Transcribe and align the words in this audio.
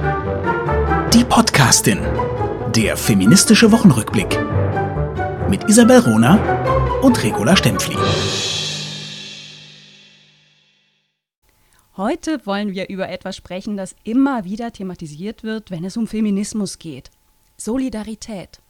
Die 0.00 1.24
Podcastin. 1.24 1.98
Der 2.74 2.96
feministische 2.96 3.70
Wochenrückblick. 3.70 4.38
Mit 5.50 5.68
Isabel 5.68 5.98
Rona 5.98 7.00
und 7.02 7.22
Regula 7.22 7.54
Stempfli. 7.54 7.96
Heute 11.98 12.46
wollen 12.46 12.72
wir 12.72 12.88
über 12.88 13.10
etwas 13.10 13.36
sprechen, 13.36 13.76
das 13.76 13.94
immer 14.02 14.44
wieder 14.44 14.72
thematisiert 14.72 15.42
wird, 15.42 15.70
wenn 15.70 15.84
es 15.84 15.98
um 15.98 16.06
Feminismus 16.06 16.78
geht. 16.78 17.10
Solidarität. 17.58 18.60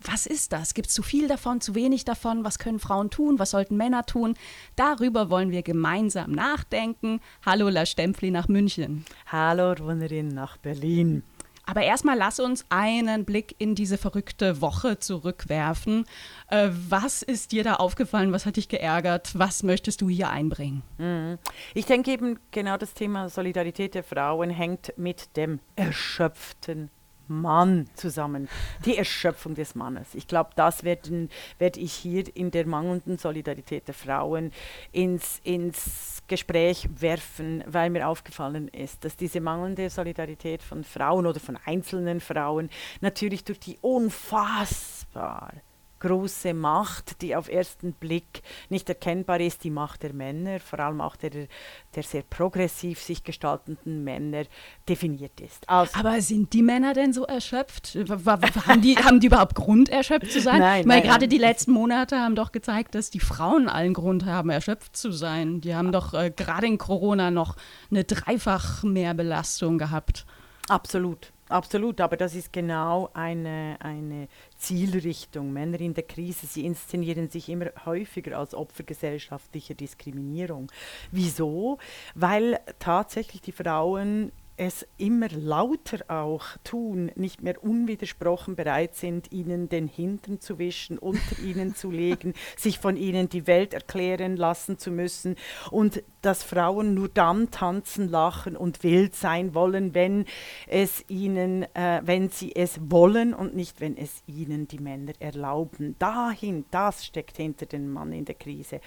Was 0.00 0.26
ist 0.26 0.52
das? 0.52 0.74
Gibt 0.74 0.88
es 0.88 0.94
zu 0.94 1.02
viel 1.02 1.26
davon, 1.26 1.60
zu 1.60 1.74
wenig 1.74 2.04
davon? 2.04 2.44
Was 2.44 2.58
können 2.58 2.78
Frauen 2.78 3.10
tun? 3.10 3.38
Was 3.38 3.50
sollten 3.50 3.76
Männer 3.76 4.06
tun? 4.06 4.34
Darüber 4.76 5.28
wollen 5.28 5.50
wir 5.50 5.62
gemeinsam 5.62 6.30
nachdenken. 6.32 7.20
Hallo, 7.44 7.68
La 7.68 7.84
Stempfli 7.84 8.30
nach 8.30 8.48
München. 8.48 9.04
Hallo, 9.26 9.72
Runnerin 9.72 10.28
nach 10.28 10.56
Berlin. 10.56 11.24
Aber 11.66 11.82
erstmal 11.82 12.16
lass 12.16 12.40
uns 12.40 12.64
einen 12.70 13.26
Blick 13.26 13.54
in 13.58 13.74
diese 13.74 13.98
verrückte 13.98 14.62
Woche 14.62 15.00
zurückwerfen. 15.00 16.06
Äh, 16.48 16.70
was 16.88 17.20
ist 17.20 17.52
dir 17.52 17.62
da 17.62 17.74
aufgefallen? 17.74 18.32
Was 18.32 18.46
hat 18.46 18.56
dich 18.56 18.68
geärgert? 18.68 19.38
Was 19.38 19.62
möchtest 19.62 20.00
du 20.00 20.08
hier 20.08 20.30
einbringen? 20.30 20.82
Mhm. 20.96 21.38
Ich 21.74 21.84
denke 21.84 22.12
eben, 22.12 22.38
genau 22.52 22.78
das 22.78 22.94
Thema 22.94 23.28
Solidarität 23.28 23.94
der 23.94 24.02
Frauen 24.02 24.48
hängt 24.48 24.94
mit 24.96 25.36
dem 25.36 25.60
erschöpften 25.76 26.90
Mann 27.28 27.88
zusammen. 27.94 28.48
Die 28.84 28.96
Erschöpfung 28.96 29.54
des 29.54 29.74
Mannes. 29.74 30.14
Ich 30.14 30.26
glaube, 30.26 30.50
das 30.56 30.84
werde 30.84 31.28
werd 31.58 31.76
ich 31.76 31.92
hier 31.92 32.24
in 32.36 32.50
der 32.50 32.66
mangelnden 32.66 33.18
Solidarität 33.18 33.86
der 33.86 33.94
Frauen 33.94 34.52
ins, 34.92 35.40
ins 35.44 36.22
Gespräch 36.26 36.88
werfen, 37.00 37.62
weil 37.66 37.90
mir 37.90 38.08
aufgefallen 38.08 38.68
ist, 38.68 39.04
dass 39.04 39.16
diese 39.16 39.40
mangelnde 39.40 39.90
Solidarität 39.90 40.62
von 40.62 40.84
Frauen 40.84 41.26
oder 41.26 41.40
von 41.40 41.58
einzelnen 41.64 42.20
Frauen 42.20 42.70
natürlich 43.00 43.44
durch 43.44 43.60
die 43.60 43.78
unfassbar 43.80 45.52
große 46.00 46.54
Macht, 46.54 47.22
die 47.22 47.34
auf 47.34 47.48
ersten 47.48 47.92
Blick 47.92 48.42
nicht 48.68 48.88
erkennbar 48.88 49.40
ist, 49.40 49.64
die 49.64 49.70
Macht 49.70 50.02
der 50.02 50.12
Männer, 50.12 50.60
vor 50.60 50.80
allem 50.80 51.00
auch 51.00 51.16
der, 51.16 51.48
der 51.94 52.02
sehr 52.02 52.22
progressiv 52.22 53.00
sich 53.00 53.24
gestaltenden 53.24 54.04
Männer, 54.04 54.44
definiert 54.88 55.40
ist. 55.40 55.68
Also 55.68 55.98
Aber 55.98 56.20
sind 56.20 56.52
die 56.52 56.62
Männer 56.62 56.94
denn 56.94 57.12
so 57.12 57.24
erschöpft? 57.24 57.96
haben, 57.96 58.82
die, 58.82 58.96
haben 58.96 59.20
die 59.20 59.26
überhaupt 59.26 59.54
Grund, 59.54 59.88
erschöpft 59.88 60.32
zu 60.32 60.40
sein? 60.40 60.60
Nein, 60.60 60.80
ich 60.80 60.86
meine, 60.86 61.00
nein, 61.00 61.08
gerade 61.08 61.24
nein. 61.24 61.30
die 61.30 61.38
letzten 61.38 61.72
Monate 61.72 62.18
haben 62.18 62.34
doch 62.34 62.52
gezeigt, 62.52 62.94
dass 62.94 63.10
die 63.10 63.20
Frauen 63.20 63.68
allen 63.68 63.94
Grund 63.94 64.24
haben, 64.24 64.50
erschöpft 64.50 64.96
zu 64.96 65.12
sein. 65.12 65.60
Die 65.60 65.74
haben 65.74 65.92
doch 65.92 66.14
äh, 66.14 66.30
gerade 66.34 66.66
in 66.66 66.78
Corona 66.78 67.30
noch 67.30 67.56
eine 67.90 68.04
dreifach 68.04 68.82
mehr 68.82 69.14
Belastung 69.14 69.78
gehabt. 69.78 70.26
Absolut. 70.68 71.32
Absolut, 71.48 72.00
aber 72.00 72.16
das 72.16 72.34
ist 72.34 72.52
genau 72.52 73.10
eine, 73.14 73.76
eine 73.80 74.28
Zielrichtung. 74.56 75.52
Männer 75.52 75.80
in 75.80 75.94
der 75.94 76.04
Krise, 76.04 76.46
sie 76.46 76.66
inszenieren 76.66 77.30
sich 77.30 77.48
immer 77.48 77.70
häufiger 77.84 78.38
als 78.38 78.54
Opfer 78.54 78.82
gesellschaftlicher 78.82 79.74
Diskriminierung. 79.74 80.70
Wieso? 81.10 81.78
Weil 82.14 82.60
tatsächlich 82.78 83.40
die 83.40 83.52
Frauen 83.52 84.32
es 84.58 84.86
immer 84.96 85.28
lauter 85.28 86.04
auch 86.08 86.44
tun, 86.64 87.12
nicht 87.14 87.42
mehr 87.42 87.62
unwidersprochen 87.62 88.56
bereit 88.56 88.96
sind, 88.96 89.30
ihnen 89.30 89.68
den 89.68 89.86
Hintern 89.86 90.40
zu 90.40 90.58
wischen, 90.58 90.98
unter 90.98 91.38
ihnen 91.44 91.76
zu 91.76 91.90
legen, 91.90 92.34
sich 92.56 92.80
von 92.80 92.96
ihnen 92.96 93.28
die 93.28 93.46
Welt 93.46 93.72
erklären 93.72 94.36
lassen 94.36 94.76
zu 94.76 94.90
müssen 94.90 95.36
und 95.70 96.02
dass 96.22 96.42
Frauen 96.42 96.94
nur 96.94 97.08
dann 97.08 97.50
tanzen, 97.52 98.08
lachen 98.08 98.56
und 98.56 98.82
wild 98.82 99.14
sein 99.14 99.54
wollen, 99.54 99.94
wenn 99.94 100.24
es 100.66 101.04
ihnen, 101.08 101.62
äh, 101.74 102.02
wenn 102.04 102.28
sie 102.28 102.54
es 102.56 102.80
wollen 102.82 103.34
und 103.34 103.54
nicht, 103.54 103.80
wenn 103.80 103.96
es 103.96 104.22
ihnen 104.26 104.66
die 104.66 104.80
Männer 104.80 105.12
erlauben. 105.20 105.94
Dahin, 106.00 106.64
das 106.72 107.06
steckt 107.06 107.36
hinter 107.36 107.66
dem 107.66 107.92
Mann 107.92 108.12
in 108.12 108.24
der 108.24 108.34
Krise. 108.34 108.80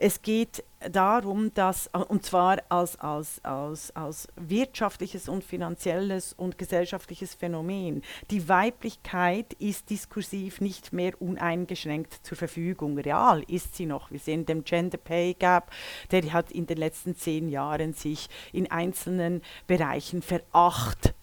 Es 0.00 0.20
geht 0.20 0.64
darum, 0.90 1.52
dass, 1.54 1.90
und 2.08 2.24
zwar 2.24 2.58
als, 2.68 2.98
als, 2.98 3.44
als, 3.44 3.94
als 3.94 4.28
wirtschaftliches 4.36 5.28
und 5.28 5.44
finanzielles 5.44 6.32
und 6.32 6.58
gesellschaftliches 6.58 7.34
Phänomen. 7.34 8.02
Die 8.30 8.48
Weiblichkeit 8.48 9.52
ist 9.54 9.90
diskursiv 9.90 10.60
nicht 10.60 10.92
mehr 10.92 11.20
uneingeschränkt 11.20 12.20
zur 12.22 12.36
Verfügung. 12.36 12.98
Real 12.98 13.42
ist 13.48 13.76
sie 13.76 13.86
noch. 13.86 14.10
Wir 14.10 14.18
sehen 14.18 14.46
den 14.46 14.64
Gender 14.64 14.98
Pay 14.98 15.34
Gap, 15.34 15.70
der 16.10 16.32
hat 16.32 16.50
in 16.52 16.66
den 16.66 16.78
letzten 16.78 17.16
zehn 17.16 17.48
Jahren 17.48 17.92
sich 17.92 18.28
in 18.52 18.70
einzelnen 18.70 19.42
Bereichen 19.66 20.22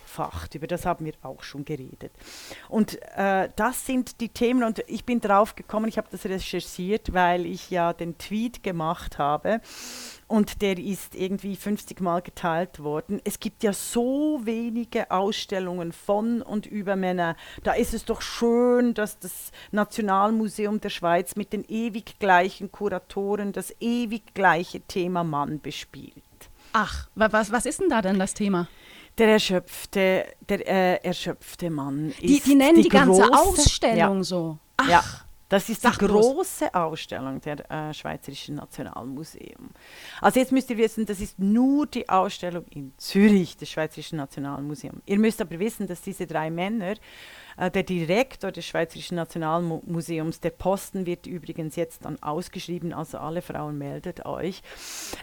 verachtfacht. 0.10 0.56
Über 0.56 0.68
das 0.68 0.86
haben 0.86 1.06
wir 1.06 1.14
auch 1.22 1.44
schon 1.44 1.66
geredet. 1.66 2.12
Und 2.68 3.00
äh, 3.16 3.50
das 3.56 3.86
sind 3.86 4.20
die 4.20 4.30
Themen 4.30 4.64
und 4.64 4.84
ich 4.88 5.06
bin 5.06 5.22
drauf 5.22 5.56
gekommen, 5.56 5.88
ich 5.88 5.98
habe 5.98 6.08
das 6.12 6.26
recherchiert, 6.26 7.14
weil 7.14 7.46
ich 7.46 7.70
ja 7.70 7.94
den 7.94 8.18
Tweet 8.18 8.64
gemacht 8.64 9.18
habe 9.18 9.62
und 10.28 10.62
der 10.62 10.78
ist 10.78 11.16
irgendwie 11.16 11.56
50 11.56 12.02
Mal 12.02 12.22
geteilt 12.22 12.80
worden. 12.84 13.22
Es 13.24 13.40
gibt 13.40 13.64
ja 13.64 13.74
so 13.74 14.42
wenige 14.44 15.12
Ausstellungen 15.12 15.92
von 15.92 16.42
und 16.42 16.66
über 16.66 16.96
Männer. 16.96 17.36
Da 17.64 17.74
ist 17.74 17.94
es 17.94 18.06
doch 18.06 18.22
schön, 18.22 18.94
dass 18.94 19.20
das 19.20 19.52
Nationalmuseum 19.72 20.82
der 20.82 20.90
Schweiz 20.90 21.36
mit 21.36 21.54
den 21.54 21.64
ewig 21.68 22.20
gleichen 22.20 22.72
Kuratoren 22.72 23.52
das 23.52 23.74
ewig 23.80 24.34
gleiche 24.34 24.82
Thema 24.82 25.24
Mann 25.24 25.62
bespielt. 25.62 26.24
Ach, 26.74 27.08
was, 27.16 27.52
was 27.52 27.66
ist 27.66 27.80
denn 27.80 27.90
da 27.90 28.02
denn 28.02 28.20
das 28.20 28.34
Thema? 28.36 28.68
Der 29.20 29.28
erschöpfte, 29.34 30.26
der 30.48 30.68
äh, 30.68 30.96
erschöpfte 31.04 31.70
Mann 31.70 32.10
ist 32.10 32.22
Die, 32.22 32.40
die 32.40 32.56
nennen 32.56 32.82
die, 32.82 32.90
ganze 32.90 33.24
große- 33.24 33.32
Ausstellung 33.38 34.18
Ja. 34.18 34.24
so. 34.24 34.58
Ach, 34.78 34.90
Ja, 34.90 35.04
das 35.50 35.68
ist 35.68 35.82
Sag 35.82 35.98
die 36.00 36.06
bloß. 36.06 36.26
große 36.36 36.74
Ausstellung 36.74 37.42
der 37.42 37.70
äh, 37.70 37.94
Schweizerischen 37.94 38.56
Nationalmuseum. 38.56 39.72
Also 40.22 40.40
jetzt 40.40 40.52
müsst 40.52 40.70
ihr 40.70 40.78
wissen, 40.78 41.06
das 41.06 41.20
ist 41.20 41.38
nur 41.40 41.86
die 41.88 42.08
Ausstellung 42.08 42.66
in 42.70 42.94
Zürich 42.98 43.58
des 43.58 43.70
Schweizerischen 43.70 44.18
Nationalmuseums. 44.20 45.02
Ihr 45.06 45.20
müsst 45.20 45.42
aber 45.42 45.60
wissen, 45.60 45.86
dass 45.88 46.02
diese 46.02 46.26
drei 46.26 46.50
Männer, 46.50 46.92
äh, 46.92 46.96
der 47.60 47.84
Direktor 47.84 48.52
des 48.52 48.66
Schweizerischen 48.66 49.16
Nationalmuseums, 49.16 50.40
der 50.40 50.52
Posten 50.52 51.06
wird 51.06 51.28
übrigens 51.28 51.76
jetzt 51.76 52.06
dann 52.06 52.22
ausgeschrieben, 52.22 52.94
also 52.94 53.18
alle 53.18 53.42
Frauen 53.42 53.78
meldet 53.78 54.26
euch, 54.26 54.62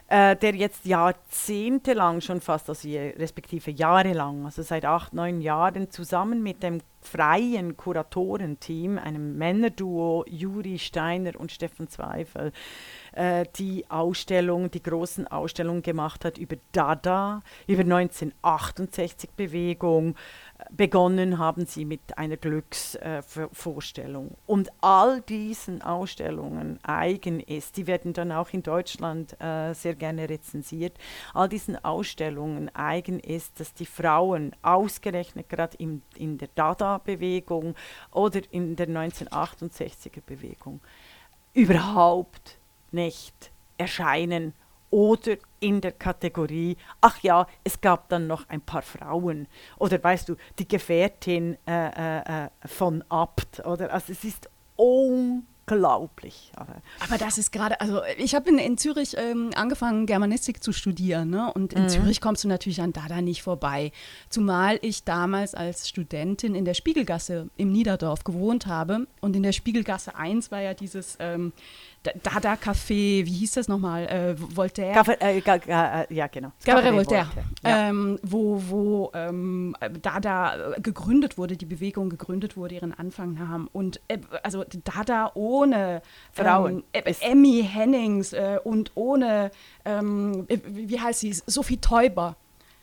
äh, 0.08 0.36
der 0.36 0.54
jetzt 0.54 0.84
jahrzehntelang 0.84 2.20
schon 2.20 2.40
fast, 2.40 2.68
also 2.68 2.88
respektive 2.88 3.70
jahrelang, 3.70 4.44
also 4.44 4.62
seit 4.62 4.84
acht, 4.84 5.14
neun 5.14 5.40
Jahren 5.40 5.90
zusammen 5.90 6.42
mit 6.42 6.62
dem 6.62 6.80
freien 7.06 7.76
Kuratorenteam, 7.76 8.98
einem 8.98 9.38
Männerduo, 9.38 10.24
Juri 10.28 10.78
Steiner 10.78 11.38
und 11.38 11.52
Steffen 11.52 11.88
Zweifel, 11.88 12.52
äh, 13.12 13.46
die 13.56 13.84
Ausstellung, 13.88 14.70
die 14.70 14.82
großen 14.82 15.26
Ausstellungen 15.28 15.82
gemacht 15.82 16.24
hat 16.24 16.38
über 16.38 16.56
Dada, 16.72 17.42
über 17.66 17.82
1968-Bewegung. 17.84 20.16
Begonnen 20.70 21.38
haben 21.38 21.66
sie 21.66 21.84
mit 21.84 22.16
einer 22.16 22.36
Glücksvorstellung. 22.36 24.36
und 24.46 24.70
all 24.80 25.20
diesen 25.20 25.82
Ausstellungen 25.82 26.78
eigen 26.82 27.40
ist, 27.40 27.76
die 27.76 27.86
werden 27.86 28.14
dann 28.14 28.32
auch 28.32 28.50
in 28.50 28.62
Deutschland 28.62 29.38
äh, 29.40 29.74
sehr 29.74 29.94
gerne 29.94 30.28
rezensiert, 30.28 30.96
all 31.34 31.48
diesen 31.48 31.82
Ausstellungen 31.84 32.74
eigen 32.74 33.20
ist, 33.20 33.60
dass 33.60 33.74
die 33.74 33.86
Frauen 33.86 34.56
ausgerechnet 34.62 35.48
gerade 35.48 35.76
in, 35.76 36.02
in 36.16 36.38
der 36.38 36.48
Dada-Bewegung 36.54 37.74
oder 38.10 38.40
in 38.50 38.76
der 38.76 38.88
1968er-Bewegung 38.88 40.80
überhaupt 41.52 42.58
nicht 42.92 43.50
erscheinen 43.78 44.54
oder 44.90 45.36
in 45.60 45.80
der 45.80 45.92
Kategorie, 45.92 46.76
ach 47.00 47.18
ja, 47.22 47.46
es 47.64 47.80
gab 47.80 48.08
dann 48.08 48.26
noch 48.26 48.48
ein 48.48 48.60
paar 48.60 48.82
Frauen 48.82 49.48
oder 49.78 50.02
weißt 50.02 50.28
du, 50.28 50.36
die 50.58 50.68
Gefährtin 50.68 51.56
äh, 51.66 51.88
äh, 51.88 52.44
äh, 52.44 52.48
von 52.64 53.02
Abt 53.08 53.64
oder 53.66 53.92
also 53.92 54.12
es 54.12 54.24
ist 54.24 54.48
unglaublich. 54.76 56.52
Aber 56.54 56.76
Aber 57.00 57.18
das 57.18 57.38
ist 57.38 57.50
gerade, 57.50 57.80
also 57.80 58.02
ich 58.18 58.34
habe 58.34 58.50
in, 58.50 58.58
in 58.58 58.78
Zürich 58.78 59.16
ähm, 59.16 59.50
angefangen, 59.54 60.06
Germanistik 60.06 60.62
zu 60.62 60.72
studieren. 60.72 61.30
Ne? 61.30 61.52
Und 61.52 61.72
in 61.72 61.88
Zürich 61.88 62.20
kommst 62.20 62.44
du 62.44 62.48
natürlich 62.48 62.80
an 62.80 62.92
Dada 62.92 63.20
nicht 63.20 63.42
vorbei. 63.42 63.92
Zumal 64.28 64.78
ich 64.82 65.04
damals 65.04 65.54
als 65.54 65.88
Studentin 65.88 66.54
in 66.54 66.64
der 66.64 66.74
Spiegelgasse 66.74 67.48
im 67.56 67.72
Niederdorf 67.72 68.22
gewohnt 68.22 68.66
habe. 68.66 69.06
Und 69.20 69.34
in 69.34 69.42
der 69.42 69.52
Spiegelgasse 69.52 70.14
1 70.14 70.50
war 70.50 70.60
ja 70.60 70.74
dieses 70.74 71.16
ähm, 71.18 71.52
D- 72.06 72.12
Dada-Café, 72.22 73.26
wie 73.26 73.32
hieß 73.32 73.52
das 73.52 73.68
nochmal? 73.68 74.06
Äh, 74.06 74.34
Voltaire. 74.38 74.94
Gaffer- 74.94 75.20
äh, 75.20 75.40
ga, 75.40 75.56
ga, 75.58 76.06
ja, 76.08 76.26
genau. 76.28 76.52
Cabaret 76.64 76.84
Cabaret 76.84 76.94
Voltaire, 76.94 77.28
Ja. 77.64 77.88
ähm, 77.88 78.18
wo, 78.22 78.62
wo 78.68 79.10
ähm, 79.14 79.74
Dada 80.02 80.74
gegründet 80.78 81.36
wurde, 81.38 81.56
die 81.56 81.66
Bewegung 81.66 82.08
gegründet 82.10 82.56
wurde, 82.56 82.76
ihren 82.76 82.92
Anfang 82.94 83.34
nahm. 83.34 83.68
Und 83.72 84.00
äh, 84.08 84.18
also 84.42 84.64
Dada 84.84 85.32
ohne 85.34 86.02
Frauen. 86.32 86.84
ähm, 86.92 87.02
äh, 87.04 87.14
Emmy 87.20 87.62
Hennings 87.68 88.32
äh, 88.32 88.58
und 88.62 88.92
ohne, 88.94 89.50
ähm, 89.84 90.46
äh, 90.48 90.58
wie 90.64 91.00
heißt 91.00 91.20
sie, 91.20 91.32
Sophie 91.46 91.78
Teuber. 91.78 92.36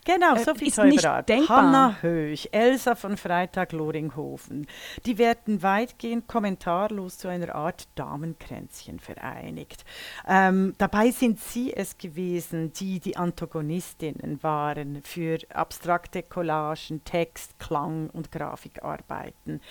Genau, 0.06 0.36
äh, 0.36 0.44
Sophie 0.44 0.68
ist 0.68 0.78
nicht 0.80 1.02
Teuberart, 1.02 1.30
denkbar. 1.30 1.58
Hanna 1.58 1.96
Höch, 2.02 2.50
Elsa 2.52 2.96
von 2.96 3.16
Freitag-Loringhofen, 3.16 4.68
die 5.06 5.18
werden 5.18 5.64
weitgehend 5.64 6.28
kommentarlos 6.28 7.18
zu 7.18 7.30
einer 7.30 7.56
Art 7.56 7.88
Damenkränzchen 7.96 9.00
vereinigt. 9.00 9.86
Ähm, 10.28 10.76
dabei 10.78 11.12
sind 11.12 11.40
sie 11.40 11.74
es 11.74 11.98
gewesen, 11.98 12.74
die 12.74 13.00
die 13.00 13.16
Antagonistinnen 13.16 14.44
waren 14.44 15.02
für 15.04 15.38
abstrakte 15.54 16.24
Collagen, 16.24 17.06
Text, 17.06 17.58
Klang 17.60 18.10
und 18.10 18.32
Grafikarbeiten. 18.32 19.62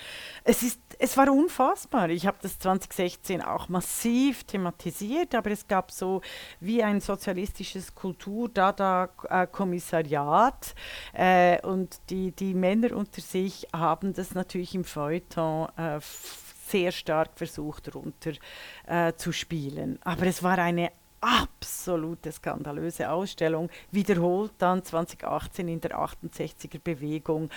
Es, 0.44 0.62
ist, 0.62 0.80
es 0.98 1.16
war 1.16 1.30
unfassbar. 1.30 2.08
Ich 2.08 2.26
habe 2.26 2.38
das 2.40 2.58
2016 2.58 3.42
auch 3.42 3.68
massiv 3.68 4.44
thematisiert, 4.44 5.34
aber 5.34 5.50
es 5.50 5.68
gab 5.68 5.90
so 5.90 6.22
wie 6.60 6.82
ein 6.82 7.00
sozialistisches 7.00 7.94
Kultur-Dada-Kommissariat 7.94 10.21
äh, 11.12 11.60
und 11.66 12.00
die, 12.10 12.32
die 12.32 12.54
Männer 12.54 12.94
unter 12.96 13.20
sich 13.20 13.66
haben 13.72 14.12
das 14.12 14.34
natürlich 14.34 14.74
im 14.74 14.84
Feuilleton 14.84 15.68
äh, 15.76 16.00
sehr 16.68 16.92
stark 16.92 17.30
versucht 17.36 17.94
runter 17.94 18.32
äh, 18.86 19.12
zu 19.14 19.32
spielen. 19.32 19.98
Aber 20.02 20.26
es 20.26 20.42
war 20.42 20.58
eine 20.58 20.90
absolute 21.22 22.32
skandalöse 22.32 23.10
Ausstellung, 23.10 23.70
wiederholt 23.92 24.52
dann 24.58 24.84
2018 24.84 25.68
in 25.68 25.80
der 25.80 25.98
68er 25.98 26.80
Bewegung, 26.82 27.48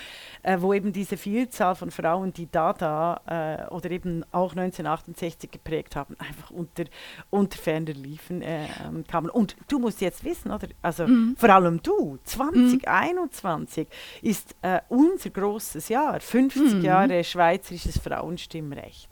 äh, 0.44 0.58
wo 0.62 0.74
eben 0.74 0.94
diese 0.94 1.18
Vielzahl 1.18 1.76
von 1.76 1.90
Frauen, 1.90 2.32
die 2.32 2.50
Dada 2.50 3.22
äh, 3.68 3.74
oder 3.74 3.90
eben 3.90 4.24
auch 4.32 4.52
1968 4.52 5.50
geprägt 5.50 5.96
haben, 5.96 6.16
einfach 6.20 6.52
unter, 6.52 6.86
unter 7.32 7.58
ferner 7.58 7.94
liefen 7.94 8.42
äh, 8.42 8.68
kamen. 9.08 9.30
Und 9.32 9.56
du 9.68 9.80
musst 9.80 10.00
jetzt 10.02 10.24
wissen, 10.24 10.52
oder? 10.52 10.68
Also 10.82 11.08
mhm. 11.08 11.36
vor 11.36 11.50
allem 11.50 11.82
du, 11.82 12.20
2021 12.24 13.88
mhm. 13.88 14.30
ist 14.30 14.56
äh, 14.62 14.82
unser 14.90 15.32
großes 15.32 15.90
Jahr, 15.90 16.20
50 16.20 16.76
mhm. 16.76 16.82
Jahre 16.82 17.24
schweizerisches 17.24 17.98
Frauenstimmrecht. 17.98 19.10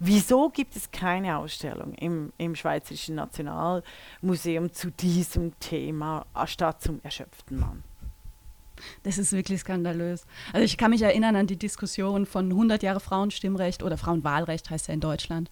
Wieso 0.00 0.48
gibt 0.48 0.76
es 0.76 0.90
keine 0.92 1.38
Ausstellung 1.38 1.92
im, 1.94 2.32
im 2.38 2.54
Schweizerischen 2.54 3.16
Nationalmuseum 3.16 4.72
zu 4.72 4.90
diesem 4.92 5.58
Thema 5.58 6.24
statt 6.46 6.80
zum 6.82 7.00
erschöpften 7.02 7.58
Mann? 7.58 7.82
Das 9.02 9.18
ist 9.18 9.32
wirklich 9.32 9.60
skandalös. 9.60 10.24
Also 10.52 10.64
ich 10.64 10.76
kann 10.76 10.92
mich 10.92 11.02
erinnern 11.02 11.34
an 11.34 11.48
die 11.48 11.56
Diskussion 11.56 12.26
von 12.26 12.50
100 12.50 12.82
Jahre 12.84 13.00
Frauenstimmrecht 13.00 13.82
oder 13.82 13.98
Frauenwahlrecht 13.98 14.70
heißt 14.70 14.86
ja 14.86 14.94
in 14.94 15.00
Deutschland 15.00 15.50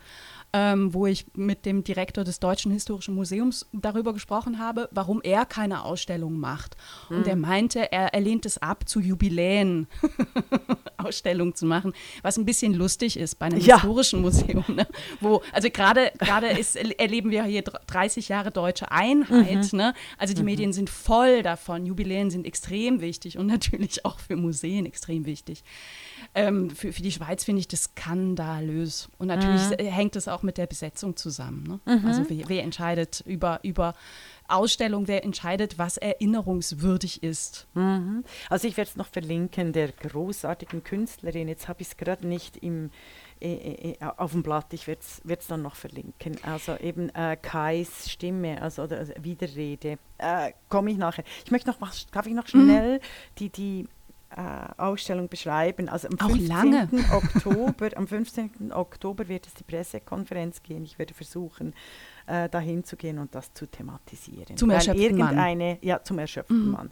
ähm, 0.53 0.95
wo 0.95 1.07
ich 1.07 1.27
mit 1.35 1.67
dem 1.67 1.85
Direktor 1.85 2.25
des 2.25 2.41
Deutschen 2.41 2.73
Historischen 2.73 3.15
Museums 3.15 3.67
darüber 3.73 4.13
gesprochen 4.13 4.59
habe, 4.59 4.89
warum 4.91 5.21
er 5.23 5.45
keine 5.45 5.85
Ausstellung 5.85 6.39
macht. 6.39 6.77
Mhm. 7.11 7.17
Und 7.17 7.27
er 7.27 7.37
meinte, 7.37 7.93
er, 7.93 8.15
er 8.15 8.21
lehnt 8.21 8.47
es 8.47 8.59
ab, 8.59 8.89
zu 8.89 9.01
Jubiläen 9.01 9.87
Ausstellungen 10.97 11.55
zu 11.55 11.67
machen, 11.67 11.93
was 12.23 12.37
ein 12.39 12.45
bisschen 12.45 12.75
lustig 12.75 13.19
ist 13.19 13.39
bei 13.39 13.47
einem 13.47 13.61
ja. 13.61 13.77
historischen 13.77 14.23
Museum. 14.23 14.65
Ne? 14.69 14.87
Wo, 15.21 15.43
also 15.53 15.69
gerade 15.71 16.13
erleben 16.99 17.31
wir 17.31 17.45
hier 17.45 17.63
30 17.63 18.29
Jahre 18.29 18.51
deutsche 18.51 18.91
Einheit. 18.91 19.73
Mhm. 19.73 19.79
Ne? 19.79 19.95
Also 20.19 20.35
die 20.35 20.41
mhm. 20.41 20.47
Medien 20.47 20.73
sind 20.73 20.91
voll 20.91 21.43
davon. 21.43 21.87
Jubiläen 21.87 22.31
sind 22.31 22.47
extrem 22.47 23.01
wichtig 23.01 23.39
und 23.39 23.47
natürlich 23.47 24.05
auch 24.05 24.19
für 24.19 24.37
Museen 24.37 24.87
extrem 24.87 25.27
wichtig. 25.27 25.65
Ähm, 26.37 26.69
für, 26.69 26.93
für 26.93 27.00
die 27.00 27.11
Schweiz 27.11 27.44
finde 27.44 27.61
ich 27.61 27.69
das 27.69 27.85
skandalös. 27.85 29.09
Und 29.17 29.29
natürlich 29.29 29.71
mhm. 29.71 29.87
hängt 29.87 30.17
es 30.17 30.29
auch 30.29 30.43
mit 30.43 30.59
der 30.59 30.67
Besetzung 30.67 31.17
zusammen. 31.17 31.62
Ne? 31.62 31.97
Mhm. 31.97 32.06
Also 32.06 32.25
wer, 32.29 32.49
wer, 32.50 32.62
entscheidet 32.62 33.23
über, 33.27 33.59
über 33.62 33.94
Ausstellung, 34.47 35.09
wer 35.09 35.25
entscheidet, 35.25 35.79
was 35.79 35.97
erinnerungswürdig 35.97 37.23
ist. 37.23 37.67
Mhm. 37.73 38.23
Also 38.50 38.69
ich 38.69 38.77
werde 38.77 38.91
es 38.91 38.97
noch 38.97 39.09
verlinken, 39.09 39.73
der 39.73 39.88
großartigen 39.93 40.85
Künstlerin. 40.85 41.49
Jetzt 41.49 41.69
habe 41.69 41.81
ich 41.81 41.88
es 41.88 41.97
gerade 41.97 42.27
nicht 42.27 42.59
im, 42.59 42.91
äh, 43.41 43.93
äh, 43.93 43.97
auf 44.19 44.33
dem 44.33 44.43
Blatt, 44.43 44.75
ich 44.75 44.87
werde 44.87 45.00
es 45.00 45.47
dann 45.47 45.62
noch 45.62 45.75
verlinken. 45.75 46.37
Also 46.43 46.77
eben 46.77 47.09
äh, 47.15 47.38
Kais 47.41 48.11
Stimme, 48.11 48.61
also, 48.61 48.83
also 48.83 49.12
Widerrede. 49.21 49.99
Äh, 50.19 50.53
Komme 50.69 50.91
ich 50.91 50.99
nachher. 50.99 51.25
Ich 51.47 51.50
möchte 51.50 51.71
noch, 51.71 51.79
darf 52.12 52.27
ich 52.27 52.35
noch 52.35 52.44
mhm. 52.44 52.49
schnell 52.49 52.94
mhm. 52.99 53.00
die, 53.38 53.49
die 53.49 53.81
äh, 53.81 53.87
Ausstellung 54.76 55.28
beschreiben. 55.28 55.88
Also 55.88 56.08
am 56.08 56.19
15. 56.19 57.05
Oktober, 57.12 57.90
am 57.94 58.06
15. 58.06 58.73
Oktober 58.73 59.28
wird 59.28 59.46
es 59.46 59.55
die 59.55 59.64
Pressekonferenz 59.64 60.62
gehen. 60.62 60.84
Ich 60.84 60.99
werde 60.99 61.14
versuchen, 61.14 61.75
äh, 62.26 62.49
dahin 62.49 62.84
zu 62.84 62.96
gehen 62.96 63.19
und 63.19 63.34
das 63.34 63.52
zu 63.52 63.67
thematisieren. 63.67 64.56
Zum 64.56 64.70
erschöpften 64.70 65.19
Mann. 65.19 65.78
Ja, 65.82 66.02
zum 66.02 66.19
erschöpften 66.19 66.67
mhm. 66.67 66.73
Mann. 66.73 66.90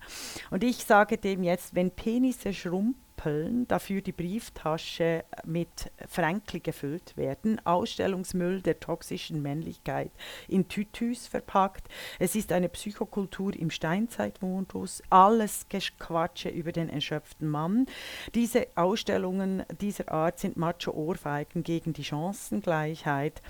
Und 0.50 0.64
ich 0.64 0.84
sage 0.84 1.19
dem 1.19 1.42
jetzt, 1.42 1.75
wenn 1.75 1.90
Penisse 1.90 2.52
schrumpfen, 2.52 3.04
Stapeln, 3.25 3.66
dafür 3.69 4.00
die 4.00 4.12
Brieftasche 4.12 5.25
mit 5.44 5.90
Fränkli 6.08 6.60
gefüllt 6.60 7.16
werden, 7.16 7.60
Ausstellungsmüll 7.64 8.60
der 8.62 8.81
toxischen 8.81 9.42
Männlichkeit 9.42 10.10
in 10.48 10.69
Tütüs 10.69 11.26
verpackt. 11.26 11.88
Es 12.19 12.34
ist 12.34 12.52
eine 12.52 12.69
Psychokultur 12.69 13.54
im 13.54 13.70
Steinzeitmodus, 13.70 15.02
alles 15.10 15.66
Quatsche 15.98 16.48
über 16.48 16.72
den 16.72 16.88
erschöpften 16.88 17.48
Mann. 17.48 17.86
Diese 18.34 18.66
Ausstellungen 18.75 19.64
dieser 19.81 20.10
Art 20.10 20.38
sind 20.38 20.56
Macho-Ohrfeigen 20.56 21.62
gegen 21.62 21.92
die 21.92 22.04
Chancengleichheit. 22.04 23.42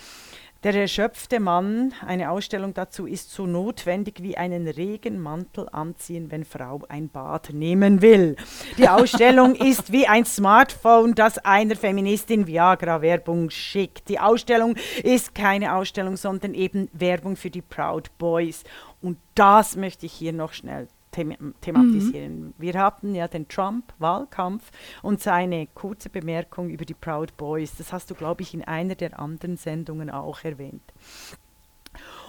Der 0.64 0.74
erschöpfte 0.74 1.40
Mann, 1.40 1.92
eine 2.06 2.30
Ausstellung 2.30 2.72
dazu 2.72 3.04
ist 3.06 3.30
so 3.30 3.46
notwendig 3.46 4.22
wie 4.22 4.38
einen 4.38 4.66
Regenmantel 4.66 5.68
anziehen, 5.70 6.30
wenn 6.30 6.46
Frau 6.46 6.80
ein 6.88 7.10
Bad 7.10 7.52
nehmen 7.52 8.00
will. 8.00 8.36
Die 8.78 8.88
Ausstellung 8.88 9.54
ist 9.56 9.92
wie 9.92 10.06
ein 10.06 10.24
Smartphone, 10.24 11.14
das 11.14 11.36
einer 11.36 11.76
Feministin 11.76 12.46
Viagra-Werbung 12.46 13.50
schickt. 13.50 14.08
Die 14.08 14.18
Ausstellung 14.18 14.74
ist 15.02 15.34
keine 15.34 15.74
Ausstellung, 15.74 16.16
sondern 16.16 16.54
eben 16.54 16.88
Werbung 16.94 17.36
für 17.36 17.50
die 17.50 17.60
Proud 17.60 18.16
Boys. 18.16 18.64
Und 19.02 19.18
das 19.34 19.76
möchte 19.76 20.06
ich 20.06 20.14
hier 20.14 20.32
noch 20.32 20.54
schnell 20.54 20.88
thematisieren. 21.14 22.40
Mhm. 22.40 22.54
Wir 22.58 22.74
hatten 22.74 23.14
ja 23.14 23.28
den 23.28 23.48
Trump-Wahlkampf 23.48 24.70
und 25.02 25.20
seine 25.20 25.66
kurze 25.68 26.10
Bemerkung 26.10 26.68
über 26.70 26.84
die 26.84 26.94
Proud 26.94 27.36
Boys. 27.36 27.76
Das 27.76 27.92
hast 27.92 28.10
du, 28.10 28.14
glaube 28.14 28.42
ich, 28.42 28.54
in 28.54 28.62
einer 28.62 28.94
der 28.94 29.18
anderen 29.18 29.56
Sendungen 29.56 30.10
auch 30.10 30.44
erwähnt. 30.44 30.92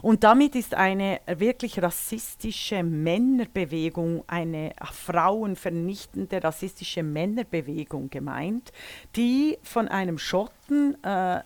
Und 0.01 0.23
damit 0.23 0.55
ist 0.55 0.73
eine 0.73 1.21
wirklich 1.25 1.81
rassistische 1.81 2.83
Männerbewegung, 2.83 4.23
eine 4.27 4.73
frauenvernichtende 4.91 6.43
rassistische 6.43 7.03
Männerbewegung 7.03 8.09
gemeint, 8.09 8.71
die 9.15 9.57
von 9.63 9.87
einem 9.87 10.17
Schotten, 10.17 11.03
äh, 11.03 11.41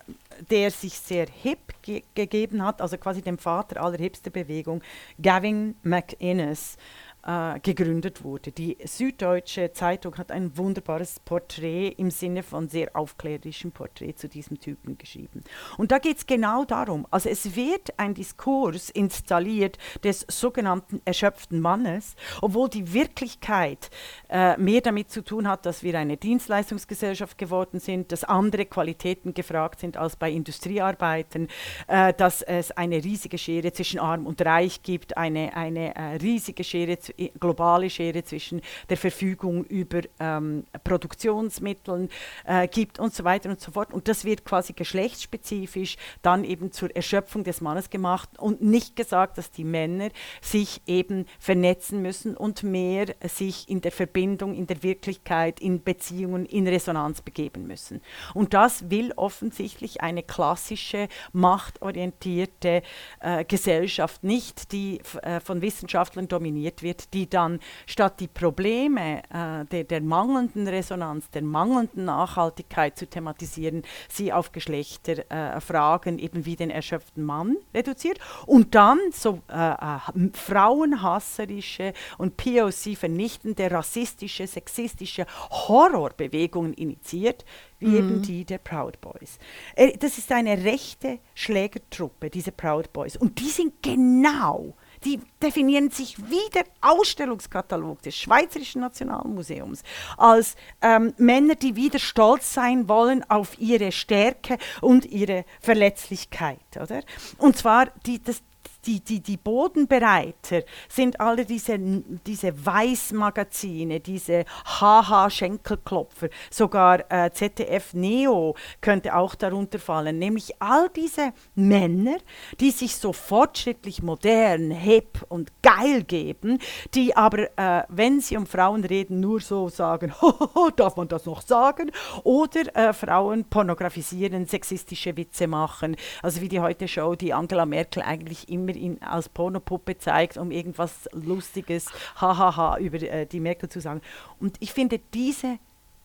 der 0.50 0.72
sich 0.72 0.94
sehr 1.00 1.28
hip 1.28 1.74
ge 1.82 2.04
gegeben 2.16 2.64
hat, 2.64 2.82
also 2.82 2.98
quasi 2.98 3.22
dem 3.22 3.38
Vater 3.38 3.82
aller 3.82 3.98
hipster 3.98 4.32
Bewegung, 4.32 4.82
Gavin 5.22 5.76
McInnes, 5.84 6.78
äh, 7.24 7.60
gegründet 7.60 8.24
wurde. 8.24 8.52
Die 8.52 8.78
Süddeutsche 8.84 9.72
Zeitung 9.74 10.18
hat 10.18 10.32
ein 10.32 10.58
wunderbares 10.58 11.20
Porträt 11.20 11.90
im 11.98 12.12
Sinne 12.12 12.44
von 12.44 12.70
sehr 12.70 12.96
aufklärerischem 12.96 13.72
Porträt 13.72 14.14
zu 14.14 14.30
diesem 14.30 14.60
Typen 14.60 14.98
geschrieben. 14.98 15.44
Und 15.78 15.92
da 15.92 16.00
geht 16.00 16.18
es 16.18 16.28
genau 16.28 16.66
darum, 16.66 17.06
also 17.12 17.30
es 17.30 17.56
wird 17.56 17.98
ein 17.98 18.14
Diskurs 18.14 18.90
installiert 18.90 19.78
des 20.04 20.26
sogenannten 20.30 21.02
erschöpften 21.06 21.60
Mannes, 21.60 22.16
obwohl 22.42 22.70
die 22.70 22.94
Wirklichkeit 22.94 23.90
äh, 24.30 24.58
mehr 24.58 24.82
damit 24.82 25.12
zu 25.12 25.24
tun 25.24 25.48
hat, 25.48 25.66
dass 25.66 25.84
wir 25.84 25.98
eine 26.00 26.18
Dienstleistungsgesellschaft 26.18 27.38
geworden 27.38 27.80
sind, 27.80 28.12
dass 28.12 28.24
andere 28.24 28.66
Qualitäten 28.66 29.34
gefragt 29.34 29.80
sind 29.82 29.98
als 29.98 30.16
bei 30.16 30.32
Industriearbeitern, 30.32 31.48
äh, 31.88 32.14
dass 32.14 32.42
es 32.42 32.72
eine 32.72 33.04
riesige 33.04 33.38
Schere 33.38 33.74
zwischen 33.74 34.00
Arm 34.00 34.26
und 34.26 34.42
Reich 34.42 34.84
gibt, 34.84 35.18
eine, 35.18 35.56
eine 35.56 35.96
äh, 35.96 36.16
riesige 36.16 36.64
Schere 36.64 36.98
globale 37.40 37.90
Schere 37.90 38.24
zwischen 38.24 38.62
der 38.90 38.98
Verfügung 38.98 39.64
über 39.66 40.02
ähm, 40.20 40.66
Produktionsmitteln 40.84 42.10
äh, 42.46 42.68
gibt 42.68 43.00
und 43.00 43.14
so 43.14 43.24
weiter 43.24 43.50
und 43.50 43.60
so 43.60 43.72
fort. 43.72 43.94
Und 43.94 44.08
das 44.08 44.26
wird 44.26 44.46
quasi 44.46 44.74
geschlechtsspezifisch 44.74 45.98
dann 46.22 46.44
eben 46.44 46.72
zur 46.72 46.96
Erschöpfung 46.96 47.44
des 47.44 47.62
Mannes 47.62 47.90
gemacht 47.90 48.30
und 48.38 48.62
nicht 48.62 48.96
gesagt, 48.96 49.38
dass 49.38 49.52
die 49.52 49.64
Männer 49.64 50.10
sich 50.42 50.82
eben 50.86 51.26
vernetzen 51.40 52.02
müssen 52.02 52.36
und 52.36 52.64
mehr 52.64 53.08
sich 53.24 53.70
in 53.70 53.82
der 53.82 53.92
Verbindung, 53.92 54.54
in 54.54 54.68
der 54.68 54.84
Wirklichkeit, 54.84 55.60
in 55.60 55.84
Beziehungen, 55.84 56.46
in 56.46 56.68
Resonanz 56.68 57.22
begeben 57.22 57.68
müssen. 57.68 58.02
Und 58.34 58.54
das 58.54 58.90
will 58.90 59.14
offensichtlich 59.16 60.02
eine 60.02 60.24
klassische, 60.24 61.08
machtorientierte 61.34 62.82
äh, 63.20 63.46
Gesellschaft 63.46 64.24
nicht, 64.24 64.72
die 64.72 65.00
äh, 65.22 65.40
von 65.40 65.62
Wissenschaftlern 65.62 66.28
dominiert 66.28 66.84
wird, 66.84 66.99
wird, 67.00 67.14
die 67.14 67.30
dann 67.30 67.60
statt 67.86 68.20
die 68.20 68.28
Probleme 68.28 69.24
äh, 69.30 69.66
der, 69.66 69.84
der 69.84 70.02
mangelnden 70.02 70.68
Resonanz, 70.68 71.30
der 71.32 71.42
mangelnden 71.42 72.06
Nachhaltigkeit 72.06 72.98
zu 72.98 73.08
thematisieren, 73.08 73.84
sie 74.10 74.34
auf 74.34 74.52
Geschlechterfragen 74.52 76.20
äh, 76.20 76.24
eben 76.24 76.46
wie 76.46 76.56
den 76.56 76.70
erschöpften 76.70 77.24
Mann 77.24 77.58
reduziert 77.74 78.20
und 78.46 78.76
dann 78.76 79.00
so 79.12 79.42
äh, 79.50 79.72
äh 79.72 80.00
frauenhasserische 80.34 81.94
und 82.18 82.38
POC-vernichtende, 82.38 83.72
rassistische, 83.72 84.48
sexistische 84.48 85.26
Horrorbewegungen 85.50 86.74
initiiert, 86.74 87.46
wie 87.80 87.88
mhm. 87.88 87.98
eben 87.98 88.22
die 88.22 88.46
der 88.46 88.58
Proud 88.58 89.00
Boys. 89.02 89.40
Äh, 89.76 89.98
das 89.98 90.18
ist 90.18 90.32
eine 90.32 90.64
rechte 90.64 91.20
Schlägertruppe, 91.34 92.30
diese 92.30 92.52
Proud 92.52 92.92
Boys. 92.94 93.16
Und 93.16 93.40
die 93.40 93.50
sind 93.50 93.82
genau, 93.82 94.76
die 95.06 95.20
definieren 95.42 95.90
sich 95.90 96.18
wie 96.30 96.50
der 96.54 96.66
Ausstellungskatalog 96.82 98.02
des 98.02 98.16
Schweizerischen 98.18 98.82
Nationalmuseums 98.82 99.84
als 100.18 100.56
ähm, 100.82 101.14
Männer, 101.18 101.56
die 101.56 101.76
wieder 101.76 102.00
stolz 102.00 102.54
sein 102.54 102.90
wollen 102.90 103.24
auf 103.30 103.58
ihre 103.60 103.92
Stärke 103.92 104.58
und 104.82 105.06
ihre 105.06 105.46
Verletzlichkeit. 105.62 106.60
Oder? 106.76 107.02
Und 107.38 107.58
zwar, 107.58 107.88
die, 108.06 108.22
das, 108.22 108.42
die, 108.86 109.02
die, 109.02 109.20
die 109.22 109.38
Bodenbereiter 109.38 110.64
sind 110.88 111.20
alle 111.20 111.46
diese, 111.46 111.78
diese 111.80 112.66
Weißmagazine, 112.66 114.00
diese 114.00 114.46
Haha-Schenkelklopfer, 114.66 116.30
sogar 116.50 117.12
äh, 117.12 117.32
ZDF 117.32 117.94
Neo 117.94 118.56
könnte 118.82 119.16
auch 119.16 119.36
darunter 119.36 119.80
fallen, 119.80 120.18
nämlich 120.18 120.62
all 120.62 120.90
diese 120.90 121.34
Männer, 121.56 122.18
die 122.60 122.72
sich 122.72 122.96
so 122.96 123.14
fortschrittlich, 123.14 124.02
modern, 124.02 124.72
hip 124.72 125.26
und 125.28 125.52
geil 125.62 126.04
geben, 126.04 126.60
die 126.94 127.16
aber, 127.16 127.50
äh, 127.58 127.84
wenn 127.90 128.22
sie 128.22 128.38
um 128.38 128.46
Frauen 128.46 128.86
reden, 128.86 129.20
nur 129.20 129.42
so 129.42 129.70
sagen, 129.70 130.14
darf 130.76 130.96
man 130.96 131.08
das 131.08 131.26
noch 131.26 131.42
sagen? 131.42 131.92
Oder 132.24 132.76
äh, 132.76 132.94
Frauen 132.94 133.46
pornografisieren, 133.46 134.46
sexistische 134.46 135.16
Witze 135.18 135.48
machen, 135.48 135.96
also 136.24 136.42
wie 136.42 136.48
die 136.48 136.60
heute 136.60 136.88
Show, 136.88 137.16
die 137.16 137.34
Angela 137.34 137.66
Merkel 137.66 138.04
eigentlich 138.04 138.48
immer 138.50 138.69
immer 138.70 138.78
ihn 138.78 139.02
als 139.02 139.30
Pornopuppe 139.30 139.98
zeigt, 139.98 140.38
um 140.38 140.52
irgendwas 140.52 141.10
Lustiges, 141.14 141.88
hahaha, 142.16 142.78
über 142.80 143.02
äh, 143.02 143.26
die 143.26 143.40
Merkel 143.40 143.70
zu 143.70 143.82
sagen. 143.82 144.02
Und 144.40 144.58
ich 144.60 144.74
finde, 144.74 145.00
diese, 145.14 145.60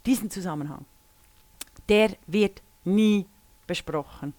diesen 0.06 0.30
Zusammenhang, 0.30 0.85
der 1.88 2.11
wird 2.26 2.62
nie 2.85 3.26
besprochen. 3.66 4.35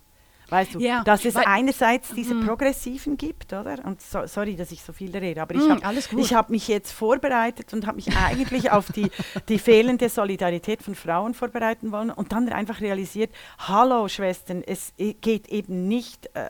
Weißt 0.50 0.76
du, 0.76 0.80
ja, 0.80 1.04
dass 1.04 1.26
es 1.26 1.36
einerseits 1.36 2.14
diese 2.14 2.36
mm. 2.36 2.46
Progressiven 2.46 3.18
gibt, 3.18 3.52
oder? 3.54 3.84
Und 3.84 4.02
so, 4.02 4.26
sorry, 4.28 4.56
dass 4.56 4.72
ich 4.72 4.84
so 4.84 4.94
viel 4.94 5.16
rede, 5.16 5.42
aber 5.42 5.56
ich 5.56 5.68
mm, 5.68 5.84
habe 5.84 6.36
hab 6.36 6.50
mich 6.50 6.68
jetzt 6.68 6.92
vorbereitet 6.92 7.74
und 7.74 7.88
habe 7.88 7.96
mich 7.96 8.16
eigentlich 8.16 8.72
auf 8.72 8.92
die, 8.92 9.10
die 9.50 9.58
fehlende 9.58 10.10
Solidarität 10.10 10.84
von 10.84 10.96
Frauen 10.96 11.34
vorbereiten 11.34 11.92
wollen 11.92 12.12
und 12.12 12.32
dann 12.32 12.50
einfach 12.50 12.82
realisiert, 12.82 13.32
hallo 13.58 14.08
Schwestern, 14.08 14.62
es 14.62 14.94
geht 14.98 15.48
eben 15.48 15.88
nicht 15.88 16.30
äh, 16.34 16.50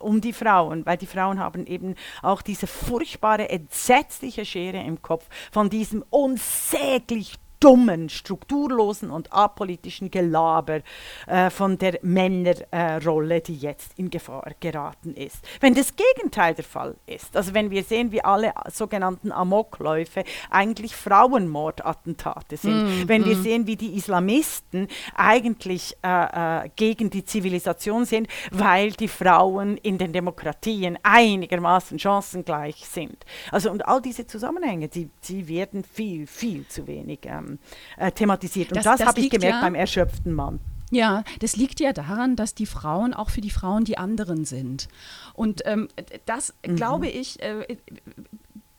um 0.00 0.20
die 0.20 0.32
Frauen, 0.32 0.84
weil 0.84 0.98
die 0.98 1.06
Frauen 1.06 1.38
haben 1.38 1.66
eben 1.66 1.94
auch 2.22 2.42
diese 2.42 2.66
furchtbare, 2.66 3.48
entsetzliche 3.48 4.44
Schere 4.44 4.82
im 4.82 5.00
Kopf 5.02 5.26
von 5.50 5.70
diesem 5.70 6.04
unsäglich 6.10 7.38
dummen, 7.60 8.08
strukturlosen 8.08 9.10
und 9.10 9.32
apolitischen 9.32 10.10
Gelaber 10.10 10.80
äh, 11.26 11.50
von 11.50 11.76
der 11.78 11.98
Männerrolle, 12.02 13.36
äh, 13.36 13.40
die 13.40 13.56
jetzt 13.56 13.92
in 13.98 14.10
Gefahr 14.10 14.52
geraten 14.58 15.14
ist. 15.14 15.44
Wenn 15.60 15.74
das 15.74 15.94
Gegenteil 15.94 16.54
der 16.54 16.64
Fall 16.64 16.96
ist, 17.06 17.36
also 17.36 17.52
wenn 17.54 17.70
wir 17.70 17.84
sehen, 17.84 18.12
wie 18.12 18.24
alle 18.24 18.52
sogenannten 18.72 19.30
Amokläufe 19.30 20.24
eigentlich 20.50 20.96
Frauenmordattentate 20.96 22.56
sind, 22.56 23.04
mm, 23.04 23.08
wenn 23.08 23.22
mm. 23.22 23.24
wir 23.26 23.36
sehen, 23.36 23.66
wie 23.66 23.76
die 23.76 23.94
Islamisten 23.94 24.88
eigentlich 25.14 25.96
äh, 26.02 26.64
äh, 26.64 26.70
gegen 26.76 27.10
die 27.10 27.24
Zivilisation 27.24 28.06
sind, 28.06 28.28
weil 28.50 28.92
die 28.92 29.08
Frauen 29.08 29.76
in 29.76 29.98
den 29.98 30.12
Demokratien 30.12 30.98
einigermaßen 31.02 31.98
chancengleich 31.98 32.86
sind. 32.86 33.24
Also 33.52 33.70
und 33.70 33.86
all 33.86 34.00
diese 34.00 34.26
Zusammenhänge, 34.26 34.88
die, 34.88 35.10
die 35.28 35.46
werden 35.48 35.84
viel, 35.84 36.26
viel 36.26 36.66
zu 36.66 36.86
wenig 36.86 37.20
ähm, 37.24 37.49
äh, 37.96 38.12
thematisiert. 38.12 38.70
Und 38.70 38.76
das, 38.76 38.84
das, 38.84 38.98
das 38.98 39.08
habe 39.08 39.20
ich 39.20 39.30
gemerkt 39.30 39.56
ja, 39.56 39.60
beim 39.60 39.74
erschöpften 39.74 40.32
Mann. 40.32 40.60
Ja, 40.90 41.22
das 41.38 41.56
liegt 41.56 41.80
ja 41.80 41.92
daran, 41.92 42.36
dass 42.36 42.54
die 42.54 42.66
Frauen 42.66 43.14
auch 43.14 43.30
für 43.30 43.40
die 43.40 43.50
Frauen 43.50 43.84
die 43.84 43.96
anderen 43.96 44.44
sind. 44.44 44.88
Und 45.34 45.62
ähm, 45.64 45.88
das, 46.26 46.52
mhm. 46.66 46.76
glaube 46.76 47.08
ich, 47.08 47.40
äh, 47.40 47.76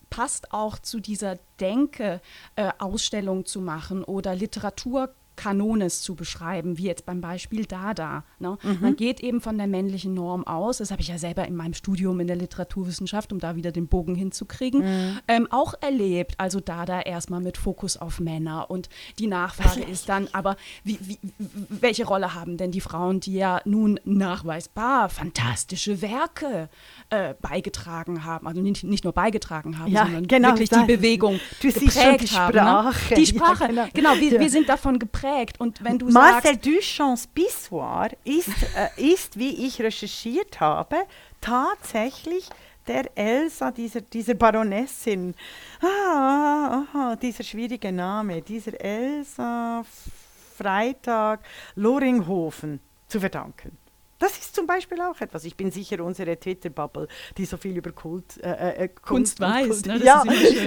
passt 0.09 0.53
auch 0.53 0.77
zu 0.77 0.99
dieser 0.99 1.39
Denke, 1.59 2.21
äh, 2.55 2.69
Ausstellung 2.77 3.45
zu 3.45 3.61
machen 3.61 4.03
oder 4.03 4.35
Literatur 4.35 5.15
Kanones 5.35 6.01
zu 6.01 6.15
beschreiben, 6.15 6.77
wie 6.77 6.83
jetzt 6.83 7.05
beim 7.05 7.21
Beispiel 7.21 7.65
Dada. 7.65 8.23
Ne? 8.39 8.57
Mhm. 8.61 8.77
Man 8.81 8.95
geht 8.95 9.21
eben 9.21 9.41
von 9.41 9.57
der 9.57 9.67
männlichen 9.67 10.13
Norm 10.13 10.45
aus, 10.45 10.77
das 10.77 10.91
habe 10.91 11.01
ich 11.01 11.07
ja 11.07 11.17
selber 11.17 11.47
in 11.47 11.55
meinem 11.55 11.73
Studium 11.73 12.19
in 12.19 12.27
der 12.27 12.35
Literaturwissenschaft, 12.35 13.31
um 13.31 13.39
da 13.39 13.55
wieder 13.55 13.71
den 13.71 13.87
Bogen 13.87 14.15
hinzukriegen, 14.15 14.81
mhm. 14.81 15.19
ähm, 15.27 15.47
auch 15.49 15.73
erlebt. 15.81 16.35
Also 16.37 16.59
Dada 16.59 17.01
erstmal 17.01 17.41
mit 17.41 17.57
Fokus 17.57 17.97
auf 17.97 18.19
Männer 18.19 18.69
und 18.69 18.89
die 19.19 19.27
Nachfrage 19.27 19.81
ist 19.81 20.09
dann, 20.09 20.27
aber 20.33 20.57
wie, 20.83 20.99
wie, 21.01 21.19
welche 21.69 22.05
Rolle 22.05 22.33
haben 22.35 22.57
denn 22.57 22.71
die 22.71 22.81
Frauen, 22.81 23.19
die 23.19 23.33
ja 23.33 23.61
nun 23.65 23.99
nachweisbar 24.03 25.09
fantastische 25.09 26.01
Werke 26.01 26.69
äh, 27.09 27.33
beigetragen 27.41 28.25
haben, 28.25 28.47
also 28.47 28.61
nicht, 28.61 28.83
nicht 28.83 29.03
nur 29.03 29.13
beigetragen 29.13 29.79
haben, 29.79 29.91
ja, 29.91 30.03
sondern 30.03 30.27
genau, 30.27 30.49
wirklich 30.49 30.69
die 30.69 30.85
Bewegung 30.85 31.39
geprägt 31.61 32.31
die 32.31 32.35
haben. 32.35 32.55
Ne? 32.55 32.93
Die 33.15 33.25
Sprache, 33.25 33.63
ja, 33.63 33.67
genau. 33.67 33.87
genau 33.93 34.15
wir, 34.19 34.39
wir 34.39 34.49
sind 34.49 34.69
davon 34.69 34.99
geprägt 34.99 35.20
geprägt. 35.21 35.59
Und 35.59 35.83
wenn 35.83 35.99
du 35.99 36.09
Marcel 36.09 36.53
sagst, 36.53 36.65
Duchamps 36.65 37.27
Bissoir 37.27 38.09
ist, 38.23 38.49
äh, 38.75 39.13
ist, 39.13 39.37
wie 39.37 39.67
ich 39.67 39.81
recherchiert 39.81 40.59
habe, 40.59 40.97
tatsächlich 41.39 42.49
der 42.87 43.15
Elsa, 43.15 43.71
dieser, 43.71 44.01
dieser 44.01 44.33
Baronessin, 44.33 45.35
ah, 45.81 46.83
ah, 46.93 47.15
dieser 47.15 47.43
schwierige 47.43 47.91
Name, 47.91 48.41
dieser 48.41 48.79
Elsa 48.79 49.85
Freitag 50.57 51.41
Loringhofen 51.75 52.79
zu 53.07 53.19
verdanken. 53.19 53.77
Das 54.21 54.37
ist 54.37 54.55
zum 54.55 54.67
Beispiel 54.67 55.01
auch 55.01 55.19
etwas. 55.19 55.45
Ich 55.45 55.55
bin 55.55 55.71
sicher, 55.71 56.03
unsere 56.03 56.39
Twitter-Bubble, 56.39 57.07
die 57.37 57.45
so 57.45 57.57
viel 57.57 57.75
über 57.75 57.91
Kult, 57.91 58.37
äh, 58.43 58.83
äh, 58.83 58.87
Kunst, 58.87 59.39
Kunst 59.39 59.39
weiß, 59.39 59.67
Kult, 59.67 59.85
ne? 59.87 60.05
ja, 60.05 60.23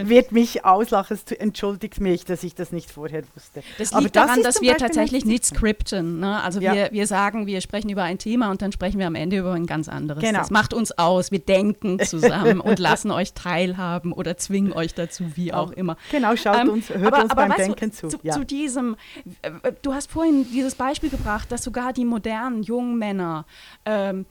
wird 0.09 0.33
mich 0.33 0.65
auslachen. 0.65 1.17
Entschuldigt 1.39 2.01
mich, 2.01 2.25
dass 2.25 2.43
ich 2.43 2.57
das 2.57 2.73
nicht 2.73 2.91
vorher 2.91 3.23
wusste. 3.37 3.63
Das 3.79 3.93
liegt 3.93 3.95
Aber 3.95 4.09
daran, 4.09 4.43
das 4.43 4.57
dass 4.57 4.61
wir 4.61 4.73
Beispiel 4.73 4.89
tatsächlich 4.89 5.25
nicht 5.25 5.45
skripten. 5.45 6.19
Ne? 6.19 6.43
Also 6.43 6.59
ja. 6.59 6.75
wir, 6.75 6.89
wir 6.91 7.07
sagen, 7.07 7.47
wir 7.47 7.61
sprechen 7.61 7.91
über 7.91 8.03
ein 8.03 8.19
Thema 8.19 8.51
und 8.51 8.61
dann 8.61 8.73
sprechen 8.73 8.99
wir 8.99 9.07
am 9.07 9.15
Ende 9.15 9.39
über 9.39 9.53
ein 9.53 9.67
ganz 9.67 9.89
anderes. 9.89 10.21
Genau. 10.21 10.41
Das 10.41 10.51
macht 10.51 10.75
uns 10.75 10.91
aus. 10.99 11.31
Wir 11.31 11.39
denken 11.39 12.01
zusammen 12.05 12.59
und 12.61 12.81
lassen 12.81 13.13
euch 13.13 13.35
teilhaben 13.35 14.13
oder 14.13 14.37
zwingen 14.37 14.73
euch 14.73 14.95
dazu, 14.95 15.37
wie 15.37 15.55
auch 15.55 15.71
immer. 15.71 15.97
Genau, 16.11 16.35
schaut 16.35 16.59
ähm, 16.59 16.71
uns, 16.71 16.89
hört 16.89 17.07
aber, 17.07 17.23
uns 17.23 17.31
aber 17.31 17.47
beim 17.47 17.57
Denken 17.57 17.91
du, 17.91 17.97
zu. 17.97 18.09
Zu, 18.09 18.19
ja. 18.25 18.33
zu 18.33 18.45
diesem, 18.45 18.97
äh, 19.43 19.71
du 19.83 19.95
hast 19.95 20.11
vorhin 20.11 20.45
dieses 20.51 20.75
Beispiel 20.75 21.11
gebracht, 21.11 21.53
dass 21.53 21.63
sogar 21.63 21.93
die 21.93 22.05
modernen 22.05 22.65
jungen 22.65 22.99
Männer 22.99 23.44
ähm, 23.85 24.27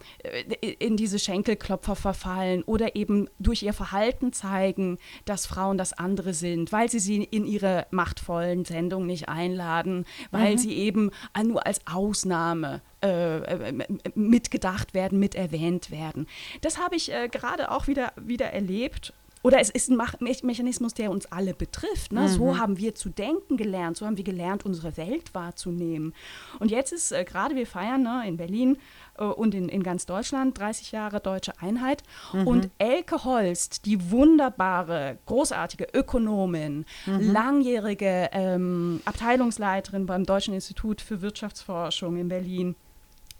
in 0.80 0.98
diese 0.98 1.20
Schenkelklopfer 1.20 1.96
verfallen 1.96 2.64
oder 2.64 2.96
eben 2.96 3.30
durch 3.40 3.64
ihr 3.64 3.74
Verhalten 3.74 4.34
zeigen, 4.34 4.98
dass 5.26 5.46
Frauen 5.46 5.78
das 5.78 5.94
andere 5.94 6.34
sind, 6.34 6.72
weil 6.72 6.90
sie 6.90 7.00
sie 7.00 7.24
in 7.24 7.46
ihre 7.46 7.88
machtvollen 7.92 8.66
Sendungen 8.66 9.08
nicht 9.08 9.30
einladen, 9.30 10.06
weil 10.32 10.54
mhm. 10.54 10.58
sie 10.58 10.74
eben 10.74 11.12
nur 11.44 11.66
als 11.66 11.82
Ausnahme 11.88 12.82
äh, 13.04 13.38
äh, 13.40 13.88
mitgedacht 14.16 14.94
werden, 14.94 15.20
mit 15.20 15.36
erwähnt 15.36 15.92
werden. 15.92 16.28
Das 16.62 16.78
habe 16.78 16.96
ich 16.96 17.12
äh, 17.12 17.28
gerade 17.28 17.72
auch 17.72 17.88
wieder, 17.88 18.14
wieder 18.16 18.54
erlebt 18.54 19.14
oder 19.44 19.60
es 19.60 19.70
ist 19.70 19.90
ein 19.90 20.02
Mechanismus, 20.22 20.94
der 20.94 21.12
uns 21.12 21.26
alle 21.26 21.54
betrifft. 21.54 22.14
Ne? 22.14 22.22
Mhm. 22.22 22.28
So 22.30 22.58
haben 22.58 22.78
wir 22.78 22.96
zu 22.96 23.10
denken 23.10 23.58
gelernt, 23.58 23.98
so 23.98 24.06
haben 24.06 24.16
wir 24.16 24.24
gelernt, 24.24 24.66
unsere 24.66 24.96
Welt 24.96 25.36
wahrzunehmen. 25.36 26.14
Und 26.60 26.72
jetzt 26.72 26.94
ist 26.94 27.12
äh, 27.12 27.26
gerade, 27.26 27.56
wir 27.56 27.68
feiern 27.68 28.04
ne, 28.04 28.24
in 28.26 28.38
Berlin 28.38 28.78
äh, 29.18 29.26
und 29.26 29.54
in, 29.54 29.68
in 29.68 29.84
ganz 29.84 30.06
Deutschland 30.06 30.58
30 30.58 30.94
Jahre 30.94 31.20
deutsche 31.20 31.52
Einheit. 31.62 32.04
Mhm. 32.32 32.48
Und 32.48 32.70
Elke 32.78 33.26
Holst, 33.26 33.86
die 33.86 34.12
wunderbare, 34.12 35.18
großartige 35.26 35.88
Ökonomin, 35.94 36.86
mhm. 37.06 37.20
langjährige 37.20 38.30
ähm, 38.32 39.02
Abteilungsleiterin 39.04 40.06
beim 40.06 40.26
Deutschen 40.26 40.54
Institut 40.54 41.02
für 41.02 41.22
Wirtschaftsforschung 41.22 42.16
in 42.16 42.30
Berlin, 42.30 42.76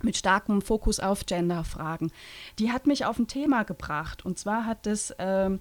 mit 0.04 0.18
starkem 0.18 0.62
Fokus 0.62 1.00
auf 1.00 1.26
Genderfragen. 1.26 2.12
Die 2.60 2.72
hat 2.72 2.88
mich 2.88 3.06
auf 3.06 3.20
ein 3.20 3.28
Thema 3.28 3.64
gebracht. 3.64 4.26
Und 4.26 4.38
zwar 4.38 4.66
hat 4.66 4.88
es 4.88 5.14
ähm, 5.20 5.60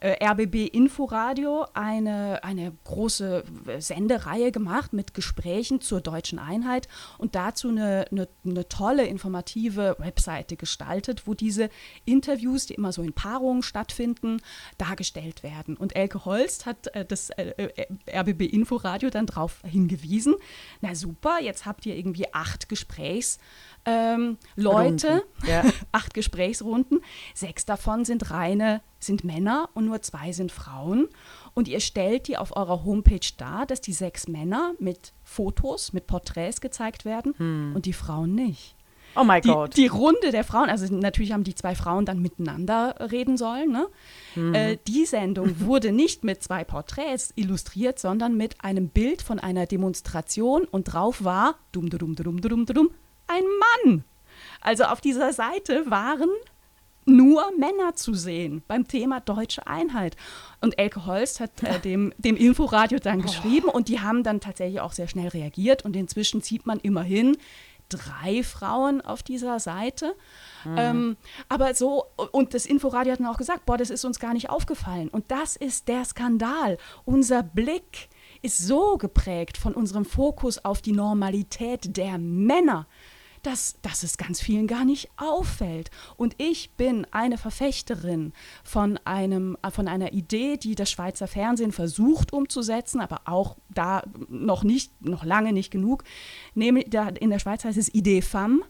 äh, 0.00 0.16
RBB 0.24 0.66
Inforadio 0.72 1.66
eine, 1.74 2.42
eine 2.42 2.72
große 2.84 3.44
Sendereihe 3.78 4.50
gemacht 4.50 4.92
mit 4.92 5.14
Gesprächen 5.14 5.80
zur 5.80 6.00
deutschen 6.00 6.38
Einheit 6.38 6.88
und 7.18 7.34
dazu 7.34 7.68
eine, 7.68 8.06
eine, 8.10 8.28
eine 8.44 8.68
tolle, 8.68 9.06
informative 9.06 9.96
Webseite 9.98 10.56
gestaltet, 10.56 11.26
wo 11.26 11.34
diese 11.34 11.68
Interviews, 12.06 12.66
die 12.66 12.74
immer 12.74 12.92
so 12.92 13.02
in 13.02 13.12
Paarungen 13.12 13.62
stattfinden, 13.62 14.40
dargestellt 14.78 15.42
werden. 15.42 15.76
Und 15.76 15.94
Elke 15.94 16.24
Holst 16.24 16.66
hat 16.66 16.86
äh, 16.94 17.04
das 17.04 17.30
äh, 17.30 17.52
äh 17.58 17.86
RBB 18.20 18.42
Inforadio 18.42 19.10
dann 19.10 19.26
darauf 19.26 19.60
hingewiesen, 19.64 20.34
na 20.80 20.94
super, 20.94 21.40
jetzt 21.40 21.66
habt 21.66 21.84
ihr 21.84 21.96
irgendwie 21.96 22.32
acht 22.32 22.68
Gesprächs 22.68 23.38
ähm, 23.84 24.38
Leute, 24.56 25.24
ja. 25.46 25.64
acht 25.92 26.14
Gesprächsrunden, 26.14 27.00
sechs 27.34 27.64
davon 27.64 28.04
sind 28.04 28.30
reine, 28.30 28.82
sind 28.98 29.24
Männer 29.24 29.68
und 29.74 29.86
nur 29.86 30.02
zwei 30.02 30.32
sind 30.32 30.52
Frauen. 30.52 31.08
Und 31.54 31.68
ihr 31.68 31.80
stellt 31.80 32.28
die 32.28 32.36
auf 32.36 32.56
eurer 32.56 32.84
Homepage 32.84 33.20
dar, 33.36 33.66
dass 33.66 33.80
die 33.80 33.92
sechs 33.92 34.28
Männer 34.28 34.74
mit 34.78 35.12
Fotos, 35.24 35.92
mit 35.92 36.06
Porträts 36.06 36.60
gezeigt 36.60 37.04
werden 37.04 37.34
hm. 37.36 37.72
und 37.74 37.86
die 37.86 37.92
Frauen 37.92 38.34
nicht. 38.34 38.76
Oh 39.16 39.24
mein 39.24 39.42
Gott. 39.42 39.76
Die 39.76 39.88
Runde 39.88 40.30
der 40.30 40.44
Frauen, 40.44 40.70
also 40.70 40.92
natürlich 40.94 41.32
haben 41.32 41.44
die 41.44 41.54
zwei 41.54 41.74
Frauen 41.74 42.04
dann 42.06 42.20
miteinander 42.20 42.94
reden 43.10 43.36
sollen. 43.36 43.72
Ne? 43.72 43.88
Mhm. 44.36 44.54
Äh, 44.54 44.78
die 44.86 45.04
Sendung 45.04 45.60
wurde 45.60 45.92
nicht 45.92 46.22
mit 46.24 46.42
zwei 46.42 46.64
Porträts 46.64 47.32
illustriert, 47.34 47.98
sondern 47.98 48.36
mit 48.36 48.62
einem 48.62 48.88
Bild 48.88 49.22
von 49.22 49.38
einer 49.38 49.66
Demonstration 49.66 50.64
und 50.64 50.84
drauf 50.84 51.24
war 51.24 51.56
dum 51.72 51.90
dum 51.90 52.14
dum 52.14 52.40
dum 52.40 52.40
dum 52.40 52.66
dum 52.66 52.90
ein 53.30 53.44
Mann. 53.44 54.04
Also 54.60 54.84
auf 54.84 55.00
dieser 55.00 55.32
Seite 55.32 55.90
waren 55.90 56.28
nur 57.06 57.50
Männer 57.58 57.94
zu 57.94 58.14
sehen 58.14 58.62
beim 58.68 58.86
Thema 58.86 59.20
deutsche 59.20 59.66
Einheit. 59.66 60.16
Und 60.60 60.78
Elke 60.78 61.06
Holst 61.06 61.40
hat 61.40 61.62
äh, 61.62 61.80
dem, 61.80 62.12
dem 62.18 62.36
Inforadio 62.36 62.98
dann 62.98 63.22
geschrieben 63.22 63.68
und 63.68 63.88
die 63.88 64.00
haben 64.00 64.22
dann 64.22 64.40
tatsächlich 64.40 64.80
auch 64.80 64.92
sehr 64.92 65.08
schnell 65.08 65.28
reagiert 65.28 65.84
und 65.84 65.96
inzwischen 65.96 66.40
sieht 66.40 66.66
man 66.66 66.78
immerhin 66.78 67.36
drei 67.88 68.42
Frauen 68.42 69.00
auf 69.00 69.22
dieser 69.22 69.58
Seite. 69.58 70.14
Mhm. 70.64 70.76
Ähm, 70.78 71.16
aber 71.48 71.74
so, 71.74 72.06
und 72.32 72.54
das 72.54 72.66
Inforadio 72.66 73.12
hat 73.12 73.20
dann 73.20 73.26
auch 73.26 73.38
gesagt, 73.38 73.66
boah, 73.66 73.76
das 73.76 73.90
ist 73.90 74.04
uns 74.04 74.20
gar 74.20 74.32
nicht 74.32 74.48
aufgefallen. 74.48 75.08
Und 75.08 75.30
das 75.30 75.56
ist 75.56 75.88
der 75.88 76.04
Skandal. 76.04 76.78
Unser 77.04 77.42
Blick 77.42 78.08
ist 78.42 78.58
so 78.58 78.96
geprägt 78.96 79.58
von 79.58 79.74
unserem 79.74 80.04
Fokus 80.04 80.64
auf 80.64 80.80
die 80.80 80.92
Normalität 80.92 81.96
der 81.96 82.18
Männer, 82.18 82.86
dass, 83.42 83.76
dass 83.82 84.02
es 84.02 84.18
ganz 84.18 84.40
vielen 84.40 84.66
gar 84.66 84.84
nicht 84.84 85.10
auffällt. 85.16 85.90
Und 86.16 86.34
ich 86.38 86.72
bin 86.72 87.06
eine 87.10 87.38
Verfechterin 87.38 88.32
von, 88.64 88.98
einem, 89.04 89.56
von 89.72 89.88
einer 89.88 90.12
Idee, 90.12 90.56
die 90.56 90.74
das 90.74 90.90
Schweizer 90.90 91.26
Fernsehen 91.26 91.72
versucht 91.72 92.32
umzusetzen, 92.32 93.00
aber 93.00 93.22
auch 93.24 93.56
da 93.68 94.02
noch 94.28 94.64
nicht, 94.64 95.04
noch 95.04 95.24
lange 95.24 95.52
nicht 95.52 95.70
genug. 95.70 96.04
Nämlich 96.54 96.92
in 97.20 97.30
der 97.30 97.38
Schweiz 97.38 97.64
heißt 97.64 97.78
es 97.78 97.92
Idee 97.94 98.22
Femme. 98.22 98.62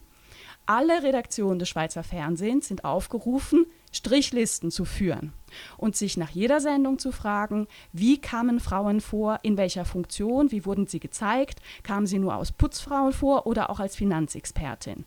Alle 0.73 1.03
Redaktionen 1.03 1.59
des 1.59 1.67
Schweizer 1.67 2.01
Fernsehens 2.01 2.69
sind 2.69 2.85
aufgerufen, 2.85 3.65
Strichlisten 3.91 4.71
zu 4.71 4.85
führen 4.85 5.33
und 5.75 5.97
sich 5.97 6.15
nach 6.15 6.29
jeder 6.29 6.61
Sendung 6.61 6.97
zu 6.97 7.11
fragen, 7.11 7.67
wie 7.91 8.21
kamen 8.21 8.61
Frauen 8.61 9.01
vor, 9.01 9.39
in 9.43 9.57
welcher 9.57 9.83
Funktion, 9.83 10.49
wie 10.53 10.65
wurden 10.65 10.87
sie 10.87 11.01
gezeigt, 11.01 11.59
kamen 11.83 12.07
sie 12.07 12.19
nur 12.19 12.35
als 12.35 12.53
Putzfrauen 12.53 13.11
vor 13.11 13.47
oder 13.47 13.69
auch 13.69 13.81
als 13.81 13.97
Finanzexpertin. 13.97 15.03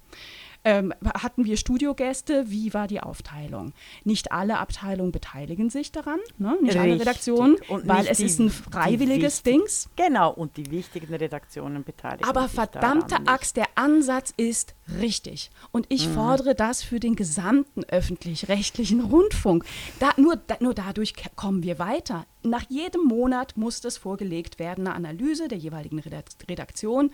Ähm, 0.67 0.95
hatten 1.05 1.45
wir 1.45 1.59
Studiogäste? 1.59 2.51
Wie 2.51 2.73
war 2.73 2.87
die 2.87 3.01
Aufteilung? 3.01 3.75
Nicht 4.05 4.33
alle 4.33 4.59
Abteilungen 4.59 5.13
beteiligen 5.13 5.69
sich 5.69 5.93
daran, 5.93 6.19
ne? 6.39 6.57
nicht 6.63 6.75
Richtig. 6.75 6.81
alle 6.81 7.01
Redaktionen, 7.01 7.57
und 7.69 7.87
weil 7.87 8.07
es 8.07 8.17
die, 8.19 8.25
ist 8.25 8.39
ein 8.39 8.49
freiwilliges 8.49 9.43
Ding. 9.43 9.63
Genau, 9.97 10.33
und 10.33 10.57
die 10.57 10.71
wichtigen 10.71 11.15
Redaktionen 11.15 11.85
beteiligen 11.85 12.25
Aber 12.25 12.45
sich 12.45 12.53
verdammte 12.53 13.17
Axt, 13.27 13.59
der 13.59 13.67
Ansatz 13.75 14.33
ist 14.39 14.75
richtig. 15.01 15.51
Und 15.71 15.87
ich 15.91 16.09
mhm. 16.09 16.15
fordere 16.15 16.55
das 16.55 16.83
für 16.83 16.99
den 16.99 17.15
gesamten 17.15 17.85
öffentlich-rechtlichen 17.85 19.01
Rundfunk. 19.01 19.65
Da, 20.01 20.13
nur, 20.17 20.37
da, 20.37 20.57
nur 20.61 20.73
dadurch 20.73 21.15
kommen 21.37 21.63
wir 21.63 21.79
weiter. 21.79 22.27
Nach 22.43 22.65
jedem 22.71 23.05
Monat 23.05 23.57
muss 23.57 23.81
das 23.81 23.99
vorgelegt 23.99 24.59
werden, 24.59 24.87
eine 24.87 24.97
Analyse 24.97 25.49
der 25.49 25.59
jeweiligen 25.59 26.03
Redaktion 26.49 27.11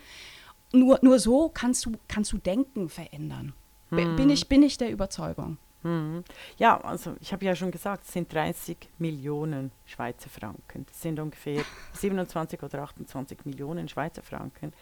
nur, 0.72 0.98
nur 1.02 1.18
so 1.18 1.50
kannst 1.52 1.86
du, 1.86 1.92
kannst 2.08 2.32
du 2.32 2.38
Denken 2.38 2.88
verändern. 2.88 3.52
Hm. 3.90 4.16
Bin, 4.16 4.30
ich, 4.30 4.48
bin 4.48 4.62
ich 4.62 4.78
der 4.78 4.90
Überzeugung. 4.90 5.58
Hm. 5.82 6.24
Ja, 6.58 6.78
also 6.80 7.14
ich 7.20 7.32
habe 7.32 7.44
ja 7.44 7.54
schon 7.54 7.70
gesagt, 7.70 8.04
es 8.04 8.12
sind 8.12 8.32
30 8.32 8.76
Millionen 8.98 9.72
Schweizer 9.86 10.28
Franken. 10.28 10.86
Das 10.86 11.00
sind 11.00 11.18
ungefähr 11.18 11.62
27 11.94 12.62
oder 12.62 12.82
28 12.82 13.44
Millionen 13.44 13.88
Schweizer 13.88 14.22
Franken, 14.22 14.72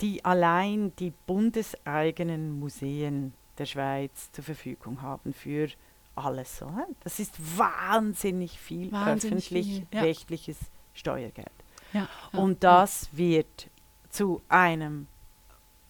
die 0.00 0.24
allein 0.24 0.94
die 0.96 1.12
bundeseigenen 1.26 2.58
Museen 2.58 3.32
der 3.58 3.64
Schweiz 3.64 4.30
zur 4.32 4.44
Verfügung 4.44 5.00
haben 5.00 5.32
für 5.32 5.68
alles. 6.14 6.58
So. 6.58 6.70
Das 7.00 7.18
ist 7.18 7.34
wahnsinnig 7.58 8.58
viel 8.58 8.94
öffentlich-rechtliches 8.94 10.60
ja. 10.60 10.66
Steuergeld. 10.92 11.50
Ja, 11.92 12.08
ja, 12.32 12.38
Und 12.38 12.62
das 12.62 13.08
wird 13.12 13.70
zu 14.10 14.42
einem 14.48 15.06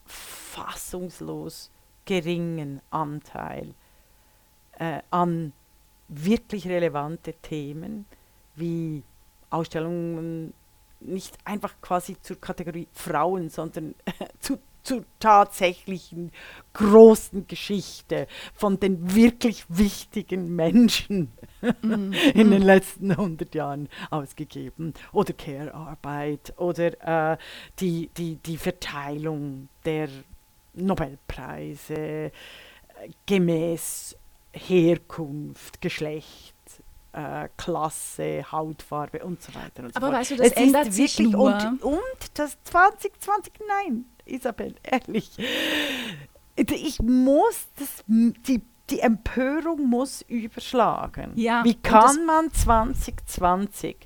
fassungslos 0.07 1.71
geringen 2.05 2.81
Anteil 2.91 3.75
äh, 4.79 5.01
an 5.11 5.53
wirklich 6.09 6.69
relevante 6.69 7.35
Themen 7.35 8.07
wie 8.55 9.03
Ausstellungen 9.51 10.55
nicht 11.01 11.37
einfach 11.45 11.75
quasi 11.81 12.17
zur 12.21 12.41
Kategorie 12.41 12.89
Frauen, 12.93 13.49
sondern 13.51 13.95
zu, 14.41 14.59
zur 14.87 15.05
tatsächlichen 15.19 16.31
großen 16.73 17.47
Geschichte 17.47 18.27
von 18.55 18.79
den 18.79 19.15
wirklich 19.15 19.65
wichtigen 19.69 20.55
Menschen 20.55 21.33
mm. 21.61 22.13
in 22.35 22.51
den 22.51 22.63
letzten 22.63 23.11
100 23.11 23.55
Jahren 23.55 23.89
ausgegeben. 24.11 24.95
Oder 25.13 25.33
Care-Arbeit 25.33 26.55
oder 26.57 27.33
äh, 27.33 27.37
die, 27.81 28.11
die, 28.17 28.37
die 28.37 28.57
Verteilung 28.57 29.69
der 29.85 30.09
Nobelpreise 30.75 32.31
gemäß 33.27 34.17
Herkunft, 34.53 35.81
Geschlecht, 35.81 36.55
äh, 37.13 37.49
Klasse, 37.57 38.45
Hautfarbe 38.53 39.25
und 39.25 39.43
so 39.43 39.55
weiter 39.55 39.85
und 39.85 39.95
so 39.95 39.97
Aber 39.97 40.09
fort. 40.09 40.21
weißt 40.21 40.31
du, 40.33 40.37
das 40.37 40.47
es 40.49 40.53
ändert 40.53 40.93
sich 40.93 41.19
nur. 41.19 41.55
Und, 41.55 41.83
und 41.83 42.01
das 42.35 42.63
2020, 42.65 43.53
nein, 43.67 44.05
Isabel, 44.27 44.75
ehrlich. 44.83 45.31
Ich 46.57 47.01
muss, 47.03 47.67
das, 47.79 48.05
die, 48.07 48.63
die 48.91 49.01
Empörung 49.01 49.89
muss 49.89 50.23
überschlagen. 50.23 51.33
Ja, 51.37 51.65
Wie 51.65 51.75
kann 51.75 52.25
man 52.25 52.53
2020, 52.53 53.97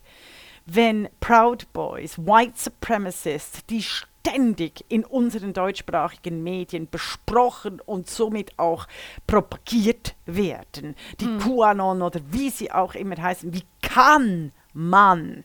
wenn 0.66 1.08
Proud 1.20 1.72
Boys, 1.72 2.18
White 2.18 2.54
Supremacists, 2.56 3.64
die 3.66 3.82
ständig 3.82 4.84
in 4.88 5.04
unseren 5.04 5.52
deutschsprachigen 5.52 6.42
Medien 6.42 6.88
besprochen 6.90 7.80
und 7.80 8.08
somit 8.08 8.58
auch 8.58 8.86
propagiert 9.26 10.14
werden. 10.26 10.94
Die 11.20 11.26
mhm. 11.26 11.38
QAnon 11.38 12.02
oder 12.02 12.20
wie 12.30 12.50
sie 12.50 12.70
auch 12.70 12.94
immer 12.94 13.16
heißen. 13.16 13.54
Wie 13.54 13.64
kann 13.82 14.52
man 14.72 15.44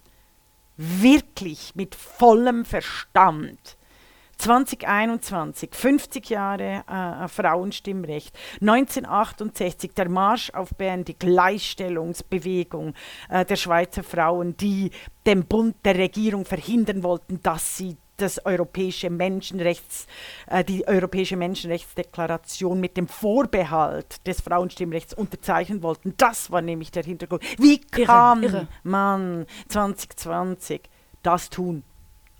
wirklich 0.77 1.75
mit 1.75 1.95
vollem 1.95 2.65
Verstand 2.65 3.77
2021, 4.38 5.69
50 5.74 6.30
Jahre 6.30 6.84
äh, 6.88 7.28
Frauenstimmrecht, 7.28 8.38
1968 8.62 9.93
der 9.93 10.10
Marsch 10.10 10.50
auf 10.52 10.69
Bern, 10.76 11.06
die 11.06 11.17
Gleichstellungsbewegung 11.17 12.93
äh, 13.30 13.45
der 13.45 13.56
Schweizer 13.56 14.04
Frauen, 14.04 14.58
die 14.58 14.91
dem 15.26 15.45
Bund 15.45 15.76
der 15.86 15.95
Regierung 15.95 16.45
verhindern 16.45 17.04
wollten, 17.04 17.41
dass 17.41 17.78
sie 17.78 17.98
das 18.17 18.45
europäische 18.45 19.10
Menschenrechts, 19.10 20.08
äh, 20.48 20.63
die 20.63 20.88
Europäische 20.88 21.36
Menschenrechtsdeklaration 21.38 22.80
mit 22.80 22.98
dem 22.98 23.08
Vorbehalt 23.08 24.26
des 24.26 24.41
Frauenstimmrechts 24.41 25.13
unterzeichnen 25.13 25.84
wollten. 25.84 26.13
Das 26.17 26.52
war 26.52 26.62
nämlich 26.62 26.91
der 26.91 27.04
Hintergrund. 27.04 27.43
Wie 27.60 27.80
kann 27.80 28.43
irre, 28.43 28.58
irre. 28.58 28.67
man 28.84 29.45
2020 29.67 30.82
das 31.24 31.50
tun? 31.50 31.84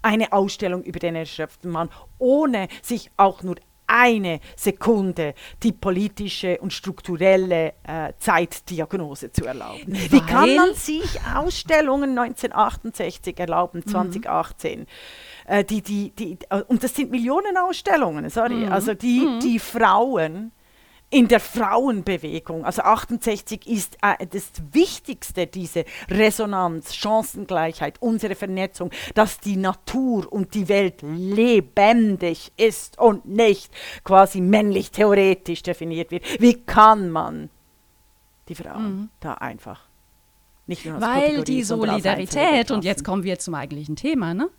Eine 0.05 0.33
Ausstellung 0.33 0.83
über 0.83 0.99
den 0.99 1.15
erschöpften 1.15 1.71
Mann, 1.71 1.89
ohne 2.19 2.67
sich 2.83 3.09
auch 3.17 3.41
nur 3.41 3.55
eine 3.87 4.39
Sekunde 4.55 5.33
die 5.63 5.71
politische 5.71 6.59
und 6.59 6.73
strukturelle 6.73 7.73
äh, 7.83 8.13
Zeitdiagnose 8.19 9.31
zu 9.31 9.45
erlauben. 9.45 9.93
Weil 9.93 10.11
Wie 10.11 10.21
kann 10.21 10.55
man 10.55 10.73
sich 10.73 11.19
Ausstellungen 11.35 12.17
1968 12.17 13.39
erlauben, 13.39 13.85
2018? 13.85 14.79
Mhm. 14.79 14.85
Äh, 15.47 15.63
die, 15.63 15.81
die, 15.81 16.11
die, 16.11 16.37
äh, 16.49 16.61
und 16.67 16.83
das 16.83 16.95
sind 16.95 17.11
Millionen 17.11 17.57
Ausstellungen, 17.57 18.29
sorry, 18.29 18.65
mhm. 18.65 18.71
also 18.71 18.93
die, 18.93 19.19
mhm. 19.21 19.39
die 19.39 19.59
Frauen 19.59 20.51
in 21.15 21.30
der 21.30 21.39
Frauenbewegung. 21.39 22.65
Also 22.65 22.82
68 22.82 23.65
ist 23.67 23.97
äh, 24.01 24.28
das 24.28 24.51
Wichtigste, 24.73 25.47
diese 25.47 25.86
Resonanz, 26.10 26.93
Chancengleichheit, 26.93 27.95
unsere 28.01 28.36
Vernetzung, 28.36 28.91
dass 29.13 29.39
die 29.39 29.56
Natur 29.56 30.30
und 30.30 30.54
die 30.54 30.67
Welt 30.67 31.01
lebendig 31.04 32.51
ist 32.58 32.99
und 32.99 33.25
nicht 33.28 33.71
quasi 34.04 34.41
männlich 34.41 34.91
theoretisch 34.91 35.63
definiert 35.63 36.12
wird. 36.12 36.25
Wie 36.41 36.56
kann 36.56 37.10
man 37.12 37.49
die 38.49 38.56
Frauen 38.56 38.84
mhm. 38.84 39.10
da 39.21 39.36
einfach 39.36 39.84
nicht 40.67 40.86
nur 40.86 40.99
Weil 40.99 41.21
Kategorie, 41.21 41.43
die 41.45 41.63
Solidarität, 41.63 42.71
und 42.71 42.84
jetzt 42.84 43.06
kommen 43.06 43.23
wir 43.23 43.39
zum 43.39 43.54
eigentlichen 43.54 43.95
Thema, 43.95 44.34
ne? 44.34 44.49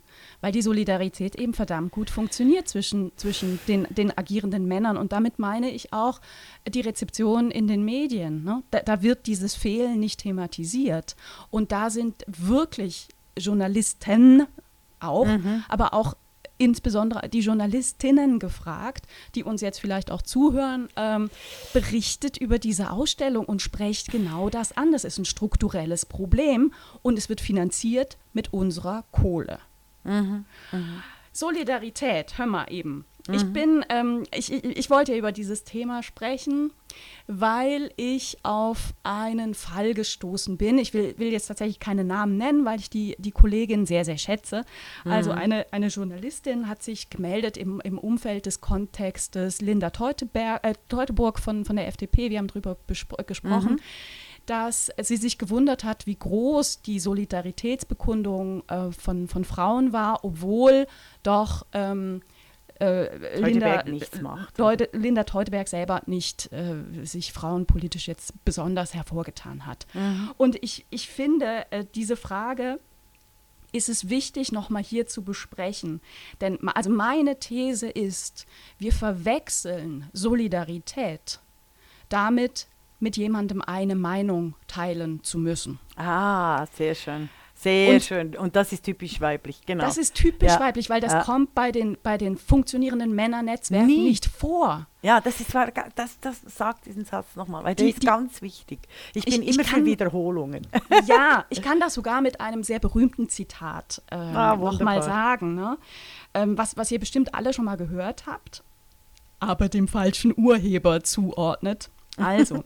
Weil 0.41 0.51
die 0.51 0.61
Solidarität 0.61 1.35
eben 1.35 1.53
verdammt 1.53 1.91
gut 1.91 2.09
funktioniert 2.09 2.67
zwischen, 2.67 3.11
zwischen 3.15 3.59
den, 3.67 3.87
den 3.89 4.15
agierenden 4.17 4.67
Männern. 4.67 4.97
Und 4.97 5.11
damit 5.11 5.39
meine 5.39 5.71
ich 5.71 5.93
auch 5.93 6.21
die 6.67 6.81
Rezeption 6.81 7.51
in 7.51 7.67
den 7.67 7.83
Medien. 7.83 8.43
Ne? 8.43 8.63
Da, 8.71 8.81
da 8.81 9.01
wird 9.01 9.25
dieses 9.27 9.55
Fehlen 9.55 9.99
nicht 9.99 10.21
thematisiert. 10.21 11.15
Und 11.49 11.71
da 11.71 11.89
sind 11.89 12.23
wirklich 12.27 13.07
Journalisten 13.37 14.45
auch, 14.99 15.25
mhm. 15.25 15.63
aber 15.69 15.93
auch 15.93 16.15
insbesondere 16.57 17.29
die 17.29 17.39
Journalistinnen 17.39 18.39
gefragt, 18.39 19.05
die 19.35 19.43
uns 19.43 19.61
jetzt 19.61 19.79
vielleicht 19.79 20.11
auch 20.11 20.21
zuhören, 20.21 20.89
ähm, 20.95 21.29
berichtet 21.73 22.37
über 22.37 22.57
diese 22.59 22.91
Ausstellung 22.91 23.45
und 23.45 23.61
spricht 23.61 24.11
genau 24.11 24.49
das 24.49 24.75
an. 24.75 24.91
Das 24.91 25.03
ist 25.03 25.17
ein 25.17 25.25
strukturelles 25.25 26.05
Problem 26.05 26.73
und 27.01 27.17
es 27.17 27.29
wird 27.29 27.41
finanziert 27.41 28.17
mit 28.33 28.53
unserer 28.53 29.03
Kohle. 29.11 29.59
Mhm. 30.07 30.45
Mhm. 30.71 31.03
Solidarität, 31.37 32.39
hör 32.39 32.47
mal 32.47 32.65
eben. 32.71 33.05
Mhm. 33.27 33.33
Ich 33.35 33.53
bin, 33.53 33.85
ähm, 33.89 34.23
ich, 34.33 34.51
ich, 34.51 34.89
wollte 34.89 35.15
über 35.15 35.31
dieses 35.31 35.63
Thema 35.63 36.01
sprechen, 36.01 36.71
weil 37.27 37.91
ich 37.95 38.37
auf 38.41 38.93
einen 39.03 39.53
Fall 39.53 39.93
gestoßen 39.93 40.57
bin. 40.57 40.79
Ich 40.79 40.95
will, 40.95 41.13
will 41.17 41.31
jetzt 41.31 41.47
tatsächlich 41.47 41.79
keine 41.79 42.03
Namen 42.03 42.37
nennen, 42.37 42.65
weil 42.65 42.79
ich 42.79 42.89
die, 42.89 43.15
die 43.19 43.31
Kollegin 43.31 43.85
sehr, 43.85 44.03
sehr 44.03 44.17
schätze. 44.17 44.65
Also 45.05 45.31
mhm. 45.31 45.37
eine, 45.37 45.65
eine 45.71 45.87
Journalistin 45.87 46.67
hat 46.67 46.81
sich 46.81 47.11
gemeldet 47.11 47.57
im, 47.57 47.81
im 47.81 47.99
Umfeld 47.99 48.47
des 48.47 48.59
Kontextes 48.59 49.61
Linda 49.61 49.91
Teuteberg, 49.91 50.65
äh, 50.65 50.73
Teuteburg 50.89 51.39
von, 51.39 51.65
von 51.65 51.75
der 51.75 51.87
FDP, 51.87 52.31
wir 52.31 52.39
haben 52.39 52.47
darüber 52.47 52.77
gesprochen. 52.87 53.73
Mhm 53.73 53.79
dass 54.47 54.91
sie 54.99 55.17
sich 55.17 55.37
gewundert 55.37 55.83
hat, 55.83 56.07
wie 56.07 56.15
groß 56.15 56.81
die 56.81 56.99
Solidaritätsbekundung 56.99 58.63
äh, 58.67 58.91
von, 58.91 59.27
von 59.27 59.45
Frauen 59.45 59.93
war, 59.93 60.23
obwohl 60.23 60.87
doch 61.21 61.65
ähm, 61.73 62.21
äh, 62.79 63.39
Linda, 63.39 63.83
Leute, 64.57 64.89
Linda 64.93 65.23
Teuteberg 65.23 65.67
selber 65.67 66.01
nicht 66.05 66.51
äh, 66.51 67.05
sich 67.05 67.33
frauenpolitisch 67.33 68.07
jetzt 68.07 68.33
besonders 68.45 68.93
hervorgetan 68.93 69.65
hat. 69.65 69.85
Mhm. 69.93 70.31
Und 70.37 70.63
ich, 70.63 70.85
ich 70.89 71.09
finde, 71.09 71.65
äh, 71.71 71.85
diese 71.95 72.15
Frage 72.15 72.79
ist 73.71 73.89
es 73.89 74.09
wichtig, 74.09 74.51
nochmal 74.51 74.83
hier 74.83 75.07
zu 75.07 75.23
besprechen. 75.23 76.01
Denn 76.39 76.57
also 76.69 76.89
meine 76.89 77.39
These 77.39 77.89
ist, 77.89 78.45
wir 78.77 78.93
verwechseln 78.93 80.09
Solidarität 80.13 81.39
damit, 82.09 82.67
mit 82.99 83.17
jemandem 83.17 83.61
eine 83.61 83.95
Meinung 83.95 84.55
teilen 84.67 85.23
zu 85.23 85.37
müssen. 85.37 85.79
Ah, 85.95 86.65
sehr 86.73 86.95
schön. 86.95 87.29
Sehr 87.59 87.95
und 87.95 88.03
schön. 88.03 88.35
Und 88.35 88.55
das 88.55 88.71
ist 88.71 88.83
typisch 88.83 89.19
weiblich, 89.19 89.65
genau. 89.65 89.83
Das 89.83 89.97
ist 89.97 90.13
typisch 90.13 90.51
ja. 90.51 90.59
weiblich, 90.59 90.91
weil 90.91 91.01
das 91.01 91.13
ja. 91.13 91.23
kommt 91.23 91.55
bei 91.55 91.71
den, 91.71 91.97
bei 92.03 92.19
den 92.19 92.37
funktionierenden 92.37 93.15
Männernetzwerken 93.15 93.87
Nie. 93.87 94.03
nicht 94.03 94.27
vor. 94.27 94.85
Ja, 95.01 95.21
das 95.21 95.39
ist 95.39 95.55
das, 95.95 96.19
das 96.19 96.41
sagt 96.45 96.85
diesen 96.85 97.03
Satz 97.03 97.35
nochmal, 97.35 97.63
weil 97.63 97.73
die, 97.73 97.83
der 97.83 97.89
ist 97.89 98.03
die, 98.03 98.05
ganz 98.05 98.43
wichtig. 98.43 98.79
Ich 99.15 99.25
bin 99.25 99.41
ich, 99.41 99.55
immer 99.55 99.61
ich 99.61 99.67
kann, 99.67 99.79
für 99.79 99.85
Wiederholungen. 99.85 100.67
Ja, 101.07 101.45
ich 101.49 101.61
kann 101.63 101.79
das 101.79 101.95
sogar 101.95 102.21
mit 102.21 102.41
einem 102.41 102.63
sehr 102.63 102.79
berühmten 102.79 103.27
Zitat 103.27 104.03
äh, 104.11 104.15
ah, 104.15 104.55
nochmal 104.55 105.01
sagen, 105.01 105.55
ne? 105.55 105.77
ähm, 106.35 106.57
was, 106.57 106.77
was 106.77 106.91
ihr 106.91 106.99
bestimmt 106.99 107.33
alle 107.33 107.53
schon 107.53 107.65
mal 107.65 107.77
gehört 107.77 108.27
habt, 108.27 108.63
aber 109.39 109.69
dem 109.69 109.87
falschen 109.87 110.33
Urheber 110.35 111.03
zuordnet. 111.03 111.89
Also, 112.17 112.63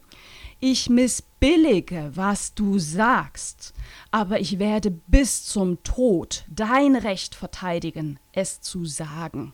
ich 0.60 0.90
missbillige, 0.90 2.12
was 2.14 2.54
du 2.54 2.80
sagst, 2.80 3.74
aber 4.12 4.40
ich 4.40 4.60
werde 4.60 4.92
bis 4.92 5.46
zum 5.46 5.84
Tod 5.84 6.46
dein 6.50 6.96
Recht 6.96 7.36
verteidigen, 7.36 8.20
es 8.32 8.62
zu 8.62 8.86
sagen. 8.86 9.54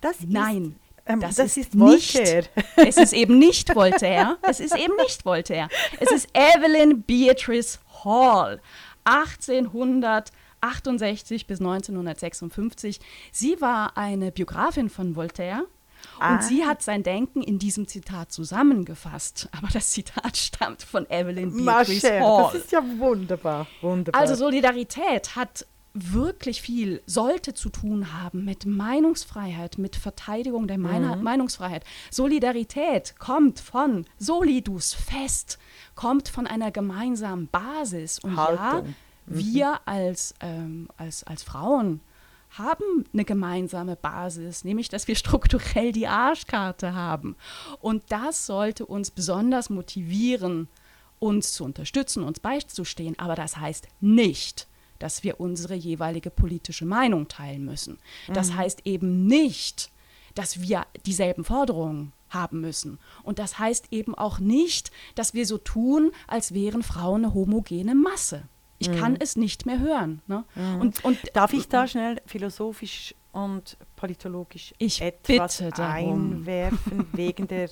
Das 0.00 0.16
Nein. 0.26 0.76
Ähm, 1.06 1.20
das, 1.20 1.36
das, 1.36 1.56
ist, 1.56 1.68
ist 1.68 1.78
Voltaire. 1.78 2.44
Nicht, 2.56 2.88
es 2.88 2.96
ist 2.96 3.12
eben 3.12 3.38
nicht 3.38 3.72
Voltaire. 3.74 4.38
Es 4.42 4.58
ist 4.60 4.76
eben 4.76 4.96
nicht 4.96 5.24
Voltaire. 5.24 5.68
Es 5.98 6.10
ist 6.10 6.28
Evelyn 6.34 7.02
Beatrice 7.02 7.78
Hall. 8.04 8.60
1868 9.04 11.46
bis 11.46 11.60
1956. 11.60 12.98
Sie 13.32 13.60
war 13.60 13.96
eine 13.96 14.32
Biografin 14.32 14.88
von 14.88 15.14
Voltaire 15.16 15.66
Ah. 16.18 16.34
Und 16.34 16.42
sie 16.42 16.64
hat 16.64 16.82
sein 16.82 17.02
Denken 17.02 17.42
in 17.42 17.58
diesem 17.58 17.86
Zitat 17.86 18.32
zusammengefasst. 18.32 19.48
Aber 19.56 19.68
das 19.72 19.90
Zitat 19.90 20.36
stammt 20.36 20.82
von 20.82 21.08
Evelyn 21.10 21.64
Beatrice 21.64 22.20
Hall. 22.20 22.50
Das 22.52 22.62
ist 22.62 22.72
ja 22.72 22.82
wunderbar, 22.98 23.66
wunderbar. 23.80 24.20
Also 24.20 24.34
Solidarität 24.34 25.36
hat 25.36 25.66
wirklich 25.92 26.62
viel, 26.62 27.02
sollte 27.06 27.54
zu 27.54 27.68
tun 27.68 28.12
haben 28.12 28.44
mit 28.44 28.64
Meinungsfreiheit, 28.64 29.78
mit 29.78 29.96
Verteidigung 29.96 30.68
der 30.68 30.78
mhm. 30.78 31.22
Meinungsfreiheit. 31.22 31.84
Solidarität 32.10 33.18
kommt 33.18 33.58
von 33.58 34.06
Solidus 34.18 34.94
fest, 34.94 35.58
kommt 35.94 36.28
von 36.28 36.46
einer 36.46 36.70
gemeinsamen 36.70 37.48
Basis. 37.48 38.20
Und 38.20 38.36
Haltung. 38.36 38.58
ja, 38.58 38.82
mhm. 38.82 38.94
wir 39.26 39.80
als, 39.84 40.34
ähm, 40.40 40.88
als, 40.96 41.24
als 41.24 41.42
Frauen 41.42 42.00
haben 42.50 43.04
eine 43.12 43.24
gemeinsame 43.24 43.96
Basis, 43.96 44.64
nämlich 44.64 44.88
dass 44.88 45.08
wir 45.08 45.16
strukturell 45.16 45.92
die 45.92 46.06
Arschkarte 46.06 46.94
haben. 46.94 47.36
Und 47.80 48.02
das 48.08 48.46
sollte 48.46 48.86
uns 48.86 49.10
besonders 49.10 49.70
motivieren, 49.70 50.68
uns 51.18 51.52
zu 51.52 51.64
unterstützen, 51.64 52.24
uns 52.24 52.40
beizustehen. 52.40 53.18
Aber 53.18 53.34
das 53.34 53.56
heißt 53.56 53.86
nicht, 54.00 54.66
dass 54.98 55.22
wir 55.22 55.40
unsere 55.40 55.74
jeweilige 55.74 56.30
politische 56.30 56.84
Meinung 56.84 57.28
teilen 57.28 57.64
müssen. 57.64 57.98
Das 58.28 58.50
mhm. 58.50 58.56
heißt 58.56 58.80
eben 58.84 59.26
nicht, 59.26 59.90
dass 60.34 60.60
wir 60.60 60.86
dieselben 61.06 61.44
Forderungen 61.44 62.12
haben 62.28 62.60
müssen. 62.60 62.98
Und 63.22 63.38
das 63.38 63.58
heißt 63.58 63.88
eben 63.90 64.14
auch 64.14 64.38
nicht, 64.38 64.90
dass 65.14 65.34
wir 65.34 65.46
so 65.46 65.58
tun, 65.58 66.12
als 66.26 66.54
wären 66.54 66.82
Frauen 66.82 67.24
eine 67.24 67.34
homogene 67.34 67.94
Masse. 67.94 68.44
Ich 68.80 68.88
mhm. 68.88 68.96
kann 68.96 69.16
es 69.20 69.36
nicht 69.36 69.66
mehr 69.66 69.78
hören. 69.78 70.22
Ne? 70.26 70.44
Mhm. 70.54 70.80
Und, 70.80 71.04
und, 71.04 71.18
Darf 71.34 71.52
ich 71.52 71.68
da 71.68 71.86
schnell 71.86 72.20
philosophisch 72.26 73.14
und 73.30 73.76
politologisch 73.94 74.74
ich 74.78 75.02
etwas 75.02 75.62
einwerfen 75.78 77.06
wegen 77.12 77.46
der 77.46 77.70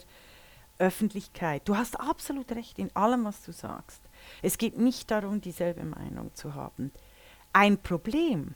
Öffentlichkeit? 0.78 1.62
Du 1.64 1.76
hast 1.76 1.98
absolut 1.98 2.52
recht 2.52 2.78
in 2.78 2.94
allem, 2.94 3.24
was 3.24 3.42
du 3.42 3.52
sagst. 3.52 4.02
Es 4.42 4.58
geht 4.58 4.78
nicht 4.78 5.10
darum, 5.10 5.40
dieselbe 5.40 5.82
Meinung 5.82 6.30
zu 6.34 6.54
haben. 6.54 6.92
Ein 7.54 7.78
Problem 7.78 8.54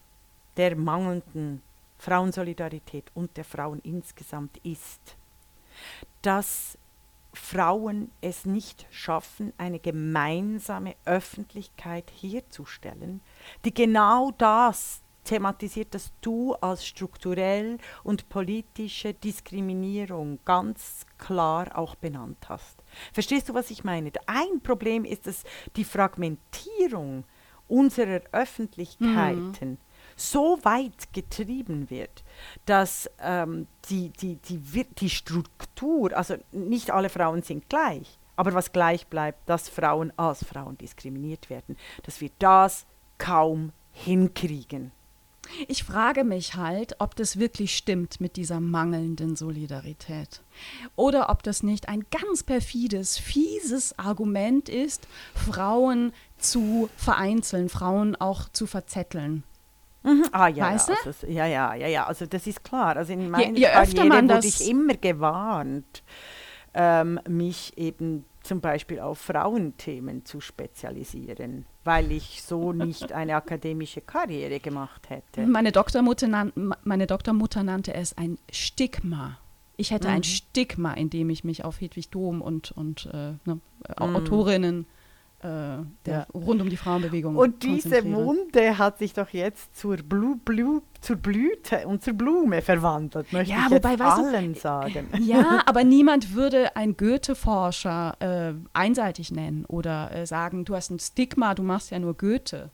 der 0.59 0.77
mangelnden 0.77 1.63
Frauensolidarität 1.99 3.11
und 3.15 3.35
der 3.39 3.45
Frauen 3.45 3.81
insgesamt 3.83 4.59
ist, 4.59 5.17
dass 6.21 6.77
Frauen 7.33 8.11
es 8.21 8.45
nicht 8.45 8.87
schaffen, 8.91 9.53
eine 9.57 9.79
gemeinsame 9.79 10.95
Öffentlichkeit 11.05 12.11
herzustellen, 12.21 13.21
die 13.65 13.73
genau 13.73 14.33
das 14.37 15.03
thematisiert, 15.25 15.95
das 15.95 16.13
du 16.21 16.55
als 16.55 16.87
strukturell 16.87 17.79
und 18.03 18.29
politische 18.29 19.15
Diskriminierung 19.15 20.41
ganz 20.45 21.07
klar 21.17 21.79
auch 21.79 21.95
benannt 21.95 22.49
hast. 22.49 22.83
Verstehst 23.13 23.49
du, 23.49 23.55
was 23.55 23.71
ich 23.71 23.85
meine? 23.85 24.11
Ein 24.27 24.61
Problem 24.63 25.05
ist 25.05 25.27
es 25.27 25.45
die 25.77 25.85
Fragmentierung 25.85 27.25
unserer 27.69 28.21
Öffentlichkeiten. 28.33 29.71
Mhm 29.71 29.79
so 30.17 30.59
weit 30.63 31.13
getrieben 31.13 31.91
wird, 31.91 32.25
dass 32.67 33.11
ähm, 33.21 33.67
die, 33.89 34.11
die, 34.11 34.37
die, 34.37 34.59
die 34.99 35.11
Struktur, 35.11 36.17
also 36.17 36.37
nicht 36.53 36.91
alle 36.91 37.09
Frauen 37.09 37.43
sind 37.43 37.69
gleich, 37.69 38.19
aber 38.37 38.55
was 38.55 38.73
gleich 38.73 39.07
bleibt, 39.07 39.49
dass 39.49 39.69
Frauen 39.69 40.13
als 40.17 40.45
Frauen 40.45 40.79
diskriminiert 40.79 41.51
werden, 41.51 41.77
dass 42.03 42.21
wir 42.21 42.31
das 42.39 42.87
kaum 43.19 43.73
hinkriegen. 43.93 44.93
Ich 45.69 45.85
frage 45.85 46.25
mich 46.25 46.55
halt, 46.55 46.97
ob 46.99 47.17
das 47.17 47.39
wirklich 47.39 47.77
stimmt 47.77 48.21
mit 48.21 48.37
dieser 48.37 48.61
mangelnden 48.61 49.37
Solidarität. 49.37 50.41
Oder 50.97 51.31
ob 51.31 51.43
das 51.43 51.63
nicht 51.63 51.89
ein 51.89 52.07
ganz 52.11 52.43
perfides, 52.43 53.19
fieses 53.19 53.99
Argument 53.99 54.69
ist, 54.69 55.07
Frauen 55.35 56.13
zu 56.39 56.89
vereinzeln, 56.97 57.69
Frauen 57.69 58.17
auch 58.17 58.49
zu 58.49 58.67
verzetteln. 58.67 59.43
Mhm. 60.03 60.25
Ah 60.33 60.49
ja, 60.49 60.73
weißt 60.73 60.89
ja, 60.89 60.95
also, 61.05 61.27
ja, 61.27 61.47
ja, 61.47 61.75
ja, 61.75 61.87
ja, 61.87 62.07
also 62.07 62.27
das 62.27 62.47
ist 62.47 62.65
klar. 62.65 62.97
Also 62.97 63.13
in 63.13 63.31
meiner 63.31 63.53
je, 63.53 63.67
je 63.67 63.67
Karriere 63.67 64.29
wurde 64.29 64.47
ich 64.47 64.69
immer 64.69 64.95
gewarnt 64.95 66.03
ähm, 66.75 67.21
mich 67.29 67.77
eben 67.77 68.25
zum 68.43 68.61
Beispiel 68.61 68.99
auf 68.99 69.19
Frauenthemen 69.19 70.25
zu 70.25 70.41
spezialisieren, 70.41 71.67
weil 71.85 72.11
ich 72.11 72.43
so 72.43 72.73
nicht 72.73 73.13
eine 73.13 73.37
akademische 73.37 74.01
Karriere 74.01 74.59
gemacht 74.59 75.09
hätte. 75.11 75.47
Meine 75.47 75.71
Doktormutter, 75.71 76.27
nan 76.29 76.53
meine 76.83 77.07
Doktormutter 77.07 77.63
nannte 77.63 77.95
es 77.95 78.17
ein 78.17 78.39
Stigma. 78.51 79.39
Ich 79.77 79.91
hätte 79.91 80.09
mhm. 80.09 80.15
ein 80.15 80.23
Stigma, 80.25 80.95
in 80.95 81.11
dem 81.11 81.31
ich 81.31 81.45
mich 81.45 81.65
auf 81.65 81.81
Hedwig 81.81 82.11
Dom 82.11 82.43
und, 82.43 82.73
und 82.73 83.07
äh, 83.13 83.33
ne, 83.33 83.39
mhm. 83.45 83.61
Autorinnen 83.97 84.83
äh, 84.83 85.02
der, 85.43 85.87
ja. 86.07 86.27
rund 86.33 86.63
um 86.63 86.71
die 86.71 86.77
Frauenbewegung. 86.77 87.37
Und 87.37 87.65
diese 87.65 88.05
Wunde 88.05 88.79
hat 88.79 88.99
sich 88.99 89.13
doch 89.13 89.31
jetzt 89.31 89.77
zur, 89.77 89.97
Blu, 89.97 90.37
Blu, 90.37 90.83
zur 91.01 91.17
Blüte 91.17 91.87
und 91.89 92.03
zur 92.03 92.15
Blume 92.15 92.63
verwandelt, 92.63 93.33
möchte 93.33 93.53
ja, 93.53 93.67
ich 93.67 93.73
wobei, 93.73 93.99
allen 93.99 94.55
du, 94.55 94.61
sagen. 94.61 95.09
Ja, 95.21 95.63
aber 95.67 95.83
niemand 95.85 96.35
würde 96.35 96.77
einen 96.77 96.97
Goethe-Forscher 96.97 98.15
äh, 98.21 98.55
einseitig 98.73 99.33
nennen 99.33 99.65
oder 99.65 100.13
äh, 100.13 100.27
sagen, 100.27 100.65
du 100.65 100.77
hast 100.77 100.91
ein 100.91 100.99
Stigma, 100.99 101.55
du 101.55 101.63
machst 101.63 101.91
ja 101.91 101.99
nur 101.99 102.15
Goethe. 102.15 102.71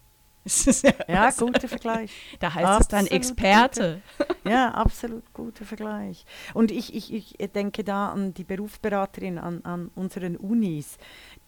Ja, 1.08 1.30
guter 1.30 1.68
Vergleich. 1.68 2.10
Da 2.40 2.54
heißt 2.54 2.66
absolut 2.66 2.80
es 2.80 2.88
dann 2.88 3.06
Experte. 3.06 4.02
Guter, 4.18 4.50
ja, 4.50 4.70
absolut 4.70 5.32
guter 5.32 5.64
Vergleich. 5.64 6.24
Und 6.54 6.70
ich, 6.70 6.94
ich, 6.94 7.12
ich 7.12 7.50
denke 7.52 7.84
da 7.84 8.10
an 8.10 8.34
die 8.34 8.44
Berufsberaterin 8.44 9.38
an, 9.38 9.64
an 9.64 9.90
unseren 9.94 10.36
Unis, 10.36 10.98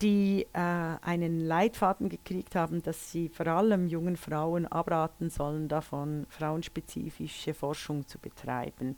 die 0.03 0.47
äh, 0.53 0.59
einen 0.59 1.41
Leitfaden 1.41 2.09
gekriegt 2.09 2.55
haben, 2.55 2.83
dass 2.83 3.13
sie 3.13 3.29
vor 3.29 3.47
allem 3.47 3.87
jungen 3.87 4.17
Frauen 4.17 4.67
abraten 4.67 5.31
sollen, 5.31 5.69
davon 5.69 6.27
frauenspezifische 6.29 7.55
Forschung 7.55 8.07
zu 8.07 8.19
betreiben, 8.19 8.97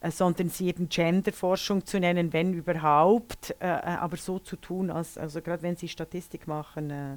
äh, 0.00 0.10
sondern 0.10 0.48
sie 0.50 0.68
eben 0.68 0.88
Genderforschung 0.88 1.84
zu 1.84 1.98
nennen, 1.98 2.32
wenn 2.32 2.52
überhaupt, 2.52 3.56
äh, 3.60 3.66
äh 3.66 3.96
aber 3.96 4.16
so 4.16 4.38
zu 4.38 4.56
tun, 4.56 4.90
als 4.90 5.16
also 5.16 5.40
gerade 5.40 5.62
wenn 5.62 5.76
sie 5.76 5.88
Statistik 5.88 6.46
machen 6.46 6.90
äh, 6.90 7.16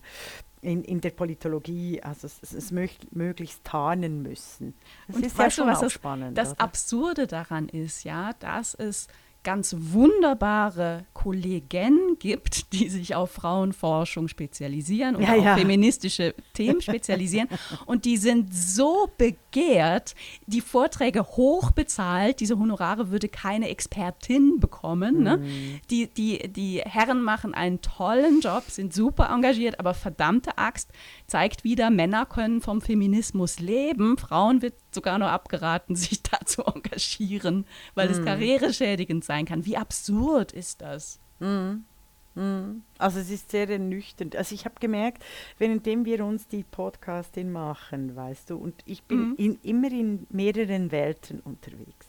in, 0.61 0.83
in 0.83 1.01
der 1.01 1.11
Politologie, 1.11 2.01
also 2.01 2.27
es, 2.27 2.53
es 2.53 2.71
mög 2.71 2.91
möglichst 3.11 3.63
tarnen 3.63 4.21
müssen. 4.21 4.73
Das 5.07 5.15
Und 5.15 5.25
ist 5.25 5.37
ja 5.37 5.49
schon 5.49 5.67
was 5.67 5.77
auch 5.77 5.83
das, 5.83 5.93
spannend. 5.93 6.37
Das 6.37 6.51
oder? 6.51 6.61
Absurde 6.61 7.27
daran 7.27 7.69
ist, 7.69 8.03
ja, 8.03 8.33
dass 8.39 8.73
es 8.73 9.07
ganz 9.43 9.75
wunderbare 9.77 11.05
Kollegen 11.13 12.17
gibt, 12.19 12.73
die 12.73 12.89
sich 12.89 13.15
auf 13.15 13.31
Frauenforschung 13.31 14.27
spezialisieren 14.27 15.15
und 15.15 15.23
ja, 15.23 15.35
auf 15.35 15.43
ja. 15.43 15.57
feministische 15.57 16.35
Themen 16.53 16.81
spezialisieren. 16.81 17.47
und 17.85 18.05
die 18.05 18.17
sind 18.17 18.53
so 18.53 19.09
begehrt, 19.17 20.13
die 20.45 20.61
Vorträge 20.61 21.23
hoch 21.23 21.71
bezahlt. 21.71 22.41
Diese 22.41 22.59
Honorare 22.59 23.11
würde 23.11 23.29
keine 23.29 23.69
Expertin 23.69 24.59
bekommen. 24.59 25.23
Ne? 25.23 25.37
Mhm. 25.37 25.79
Die, 25.89 26.07
die, 26.07 26.51
die 26.51 26.81
Herren 26.81 27.21
machen 27.21 27.53
einen 27.53 27.81
tollen 27.81 28.41
Job, 28.41 28.63
sind 28.67 28.93
super 28.93 29.29
engagiert, 29.29 29.79
aber 29.79 29.93
verdammte 29.93 30.57
Axt 30.57 30.91
zeigt 31.27 31.63
wieder, 31.63 31.89
Männer 31.89 32.25
können 32.25 32.61
vom 32.61 32.81
Feminismus 32.81 33.59
leben. 33.59 34.17
Frauen 34.17 34.61
wird 34.61 34.73
sogar 34.91 35.17
nur 35.17 35.29
abgeraten, 35.29 35.95
sich 35.95 36.23
da 36.23 36.39
zu 36.45 36.63
engagieren, 36.65 37.65
weil 37.95 38.07
mhm. 38.07 38.13
es 38.13 38.25
karriereschädigend 38.25 39.23
sein 39.23 39.38
kann. 39.45 39.65
Wie 39.65 39.77
absurd 39.77 40.51
ist 40.51 40.81
das? 40.81 41.19
Mhm. 41.39 41.85
mhm. 42.35 42.83
Also 42.97 43.19
es 43.19 43.29
ist 43.29 43.51
sehr 43.51 43.69
ernüchternd. 43.69 44.35
Also 44.35 44.55
ich 44.55 44.65
habe 44.65 44.75
gemerkt, 44.79 45.23
währenddem 45.57 46.05
wir 46.05 46.25
uns 46.25 46.47
die 46.47 46.63
Podcasting 46.63 47.51
machen, 47.51 48.15
weißt 48.15 48.49
du, 48.49 48.57
und 48.57 48.75
ich 48.85 49.03
bin 49.03 49.29
mhm. 49.29 49.35
in, 49.37 49.59
immer 49.61 49.91
in 49.91 50.27
mehreren 50.29 50.91
Welten 50.91 51.39
unterwegs. 51.39 52.07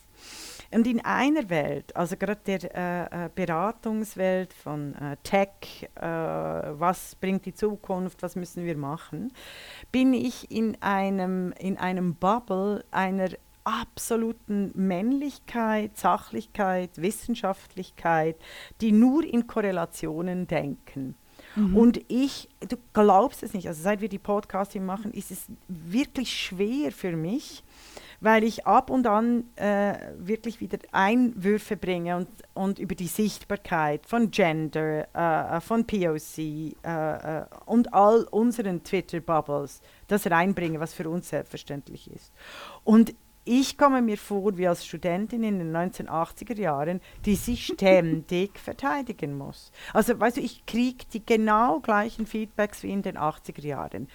Und 0.72 0.86
in 0.86 1.04
einer 1.04 1.50
Welt, 1.50 1.96
also 1.96 2.16
gerade 2.16 2.40
der 2.46 2.74
äh, 2.76 3.24
äh, 3.24 3.30
Beratungswelt 3.34 4.52
von 4.52 4.94
äh, 4.94 5.16
Tech, 5.24 5.88
äh, 5.96 6.00
was 6.00 7.16
bringt 7.16 7.44
die 7.44 7.54
Zukunft, 7.54 8.22
was 8.22 8.36
müssen 8.36 8.64
wir 8.64 8.76
machen, 8.76 9.32
bin 9.90 10.14
ich 10.14 10.50
in 10.50 10.80
einem, 10.80 11.52
in 11.58 11.76
einem 11.76 12.14
Bubble 12.14 12.84
einer 12.92 13.30
absoluten 13.64 14.72
Männlichkeit, 14.74 15.96
Sachlichkeit, 15.96 16.90
Wissenschaftlichkeit, 16.96 18.36
die 18.80 18.92
nur 18.92 19.24
in 19.24 19.46
Korrelationen 19.46 20.46
denken. 20.46 21.14
Mhm. 21.56 21.76
Und 21.76 22.00
ich, 22.08 22.48
du 22.60 22.76
glaubst 22.92 23.42
es 23.42 23.54
nicht, 23.54 23.66
also 23.66 23.82
seit 23.82 24.00
wir 24.00 24.08
die 24.08 24.18
Podcasting 24.18 24.84
machen, 24.84 25.12
ist 25.12 25.30
es 25.30 25.46
wirklich 25.68 26.32
schwer 26.32 26.92
für 26.92 27.16
mich, 27.16 27.64
weil 28.20 28.44
ich 28.44 28.66
ab 28.66 28.90
und 28.90 29.06
an 29.06 29.44
äh, 29.56 29.94
wirklich 30.18 30.60
wieder 30.60 30.78
Einwürfe 30.92 31.76
bringe 31.76 32.16
und, 32.16 32.28
und 32.52 32.78
über 32.78 32.94
die 32.94 33.06
Sichtbarkeit 33.06 34.06
von 34.06 34.30
Gender, 34.30 35.08
äh, 35.14 35.56
äh 35.56 35.60
von 35.60 35.86
POC 35.86 36.38
äh, 36.38 36.74
äh, 36.84 37.44
und 37.64 37.94
all 37.94 38.24
unseren 38.30 38.84
Twitter-Bubbles 38.84 39.80
das 40.06 40.30
reinbringe, 40.30 40.80
was 40.80 40.92
für 40.92 41.08
uns 41.08 41.30
selbstverständlich 41.30 42.10
ist. 42.10 42.32
Und 42.84 43.14
ich 43.44 43.78
komme 43.78 44.02
mir 44.02 44.18
vor 44.18 44.58
wie 44.58 44.68
als 44.68 44.84
Studentin 44.84 45.42
in 45.42 45.58
den 45.58 45.74
1980er 45.74 46.58
Jahren, 46.58 47.00
die 47.24 47.34
sich 47.34 47.66
ständig 47.66 48.58
verteidigen 48.58 49.36
muss. 49.36 49.72
Also, 49.92 50.18
weißt 50.18 50.36
du, 50.36 50.40
ich 50.40 50.66
kriege 50.66 51.04
die 51.12 51.24
genau 51.24 51.80
gleichen 51.80 52.26
Feedbacks 52.26 52.82
wie 52.82 52.90
in 52.92 53.02
den 53.02 53.16
80er 53.16 53.66
Jahren 53.66 54.08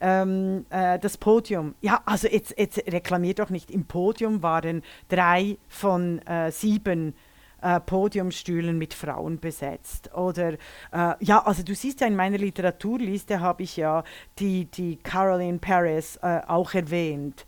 ähm, 0.00 0.66
äh, 0.70 0.98
das 0.98 1.16
Podium. 1.16 1.74
Ja, 1.80 2.02
also 2.04 2.28
jetzt, 2.28 2.54
jetzt 2.56 2.78
reklamiert 2.92 3.38
doch 3.38 3.50
nicht. 3.50 3.70
Im 3.70 3.86
Podium 3.86 4.42
waren 4.42 4.82
drei 5.08 5.58
von 5.68 6.20
äh, 6.26 6.50
sieben 6.50 7.14
äh, 7.62 7.80
Podiumstühlen 7.80 8.78
mit 8.78 8.94
Frauen 8.94 9.38
besetzt. 9.38 10.14
Oder 10.14 10.54
äh, 10.92 11.14
ja, 11.20 11.44
also 11.44 11.62
du 11.62 11.74
siehst 11.74 12.00
ja 12.00 12.06
in 12.06 12.16
meiner 12.16 12.38
Literaturliste 12.38 13.40
habe 13.40 13.62
ich 13.62 13.76
ja 13.76 14.04
die, 14.38 14.66
die 14.66 14.96
Caroline 14.96 15.58
Paris 15.58 16.16
äh, 16.22 16.40
auch 16.46 16.74
erwähnt. 16.74 17.46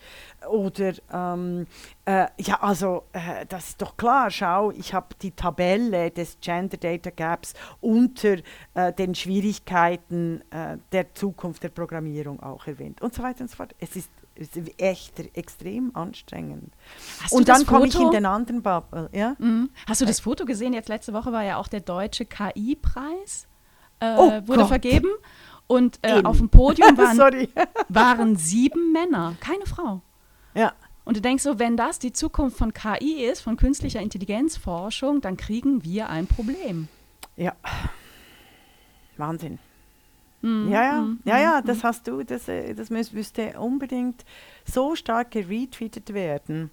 Oder 0.48 0.94
ähm, 1.12 1.66
äh, 2.04 2.26
ja, 2.38 2.60
also 2.60 3.04
äh, 3.12 3.46
das 3.46 3.70
ist 3.70 3.82
doch 3.82 3.96
klar, 3.96 4.30
schau, 4.30 4.70
ich 4.70 4.94
habe 4.94 5.14
die 5.20 5.30
Tabelle 5.30 6.10
des 6.10 6.38
Gender 6.40 6.76
Data 6.76 7.10
Gaps 7.10 7.54
unter 7.80 8.38
äh, 8.74 8.92
den 8.92 9.14
Schwierigkeiten 9.14 10.42
der 10.92 11.14
Zukunft 11.14 11.62
der 11.62 11.68
Programmierung 11.68 12.42
auch 12.42 12.66
erwähnt 12.66 13.00
und 13.02 13.14
so 13.14 13.22
weiter 13.22 13.42
und 13.42 13.50
so 13.50 13.56
fort. 13.56 13.74
Es 13.78 13.96
ist, 13.96 14.10
es 14.40 14.56
ist 14.56 14.80
echt 14.80 15.20
extrem 15.36 15.94
anstrengend. 15.94 16.72
Hast 17.22 17.32
und 17.32 17.48
dann 17.48 17.66
komme 17.66 17.86
ich 17.86 17.94
in 17.94 18.10
den 18.10 18.24
anderen 18.26 18.62
Bubble. 18.62 19.10
Ja? 19.12 19.36
Mhm. 19.38 19.70
Hast 19.86 20.00
du 20.00 20.06
das 20.06 20.20
Foto 20.20 20.44
gesehen? 20.46 20.72
Jetzt 20.72 20.88
letzte 20.88 21.12
Woche 21.12 21.30
war 21.32 21.44
ja 21.44 21.58
auch 21.58 21.68
der 21.68 21.80
deutsche 21.80 22.24
KI-Preis, 22.24 23.46
äh, 24.00 24.14
oh 24.16 24.30
wurde 24.46 24.60
Gott. 24.60 24.68
vergeben. 24.68 25.08
Und 25.66 26.00
äh, 26.02 26.22
auf 26.24 26.38
dem 26.38 26.48
Podium 26.48 26.96
waren, 26.96 27.48
waren 27.88 28.36
sieben 28.36 28.92
Männer, 28.92 29.36
keine 29.40 29.66
Frau. 29.66 30.00
Ja. 30.54 30.72
Und 31.04 31.16
du 31.16 31.20
denkst 31.20 31.42
so, 31.42 31.58
wenn 31.58 31.76
das 31.76 31.98
die 31.98 32.12
Zukunft 32.12 32.56
von 32.56 32.72
KI 32.72 33.24
ist, 33.24 33.40
von 33.40 33.56
künstlicher 33.56 34.00
Intelligenzforschung, 34.00 35.20
dann 35.20 35.36
kriegen 35.36 35.84
wir 35.84 36.08
ein 36.08 36.26
Problem. 36.26 36.88
Ja. 37.36 37.54
Wahnsinn. 39.16 39.58
Mm, 40.42 40.70
ja, 40.70 40.82
ja, 40.82 41.00
mm, 41.02 41.20
ja, 41.24 41.38
ja, 41.38 41.60
mm, 41.60 41.66
das 41.66 41.84
hast 41.84 42.06
du, 42.06 42.22
das, 42.22 42.48
äh, 42.48 42.74
das 42.74 42.88
müsste 42.90 43.58
unbedingt 43.58 44.24
so 44.64 44.94
stark 44.94 45.32
geretweetet 45.32 46.14
werden. 46.14 46.70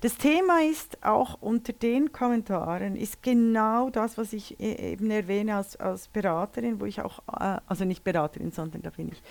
Das 0.00 0.16
Thema 0.16 0.62
ist 0.62 1.02
auch 1.04 1.38
unter 1.40 1.72
den 1.72 2.12
Kommentaren, 2.12 2.96
ist 2.96 3.22
genau 3.22 3.90
das, 3.90 4.18
was 4.18 4.32
ich 4.32 4.58
e, 4.60 4.92
eben 4.92 5.10
erwähne 5.10 5.56
als, 5.56 5.76
als 5.76 6.08
Beraterin, 6.08 6.80
wo 6.80 6.84
ich 6.84 7.00
auch, 7.00 7.20
äh, 7.28 7.58
also 7.66 7.84
nicht 7.84 8.04
Beraterin, 8.04 8.52
sondern 8.52 8.82
da 8.82 8.90
bin 8.90 9.08
ich 9.08 9.22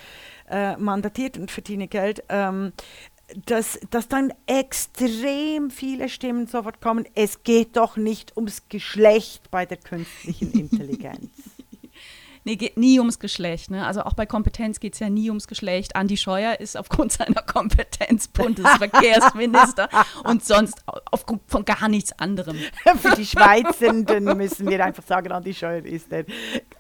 äh, 0.50 0.76
mandatiert 0.78 1.38
und 1.38 1.50
verdiene 1.50 1.88
Geld. 1.88 2.24
Ähm, 2.30 2.74
dass, 3.46 3.80
dass 3.90 4.10
dann 4.10 4.34
extrem 4.46 5.72
viele 5.72 6.10
Stimmen 6.10 6.48
sofort 6.48 6.82
kommen, 6.82 7.06
es 7.16 7.44
geht 7.44 7.78
doch 7.78 7.96
nicht 7.96 8.36
ums 8.36 8.68
Geschlecht 8.68 9.50
bei 9.52 9.66
der 9.66 9.78
künstlichen 9.78 10.52
Intelligenz. 10.60 11.30
Nee, 12.44 12.56
geht 12.56 12.78
nie 12.78 13.00
ums 13.00 13.20
Geschlecht. 13.20 13.70
Ne? 13.70 13.86
Also 13.86 14.02
auch 14.02 14.14
bei 14.14 14.26
Kompetenz 14.26 14.80
geht 14.80 14.94
es 14.94 15.00
ja 15.00 15.10
nie 15.10 15.30
ums 15.30 15.48
Geschlecht. 15.48 15.96
Andi 15.96 16.18
Scheuer 16.18 16.60
ist 16.60 16.76
aufgrund 16.76 17.12
seiner 17.12 17.42
Kompetenz 17.42 18.28
Bundesverkehrsminister 18.28 19.90
und 20.24 20.44
sonst 20.44 20.84
aufgrund 21.12 21.42
von 21.48 21.66
gar 21.66 21.88
nichts 21.88 22.18
anderem. 22.20 22.58
Für 22.98 23.16
die 23.16 23.26
Schweizenden 23.26 24.26
müssen 24.38 24.68
wir 24.70 24.84
einfach 24.84 25.04
sagen, 25.04 25.32
Andi 25.32 25.54
Scheuer 25.54 25.86
ist 25.86 26.12
der 26.12 26.26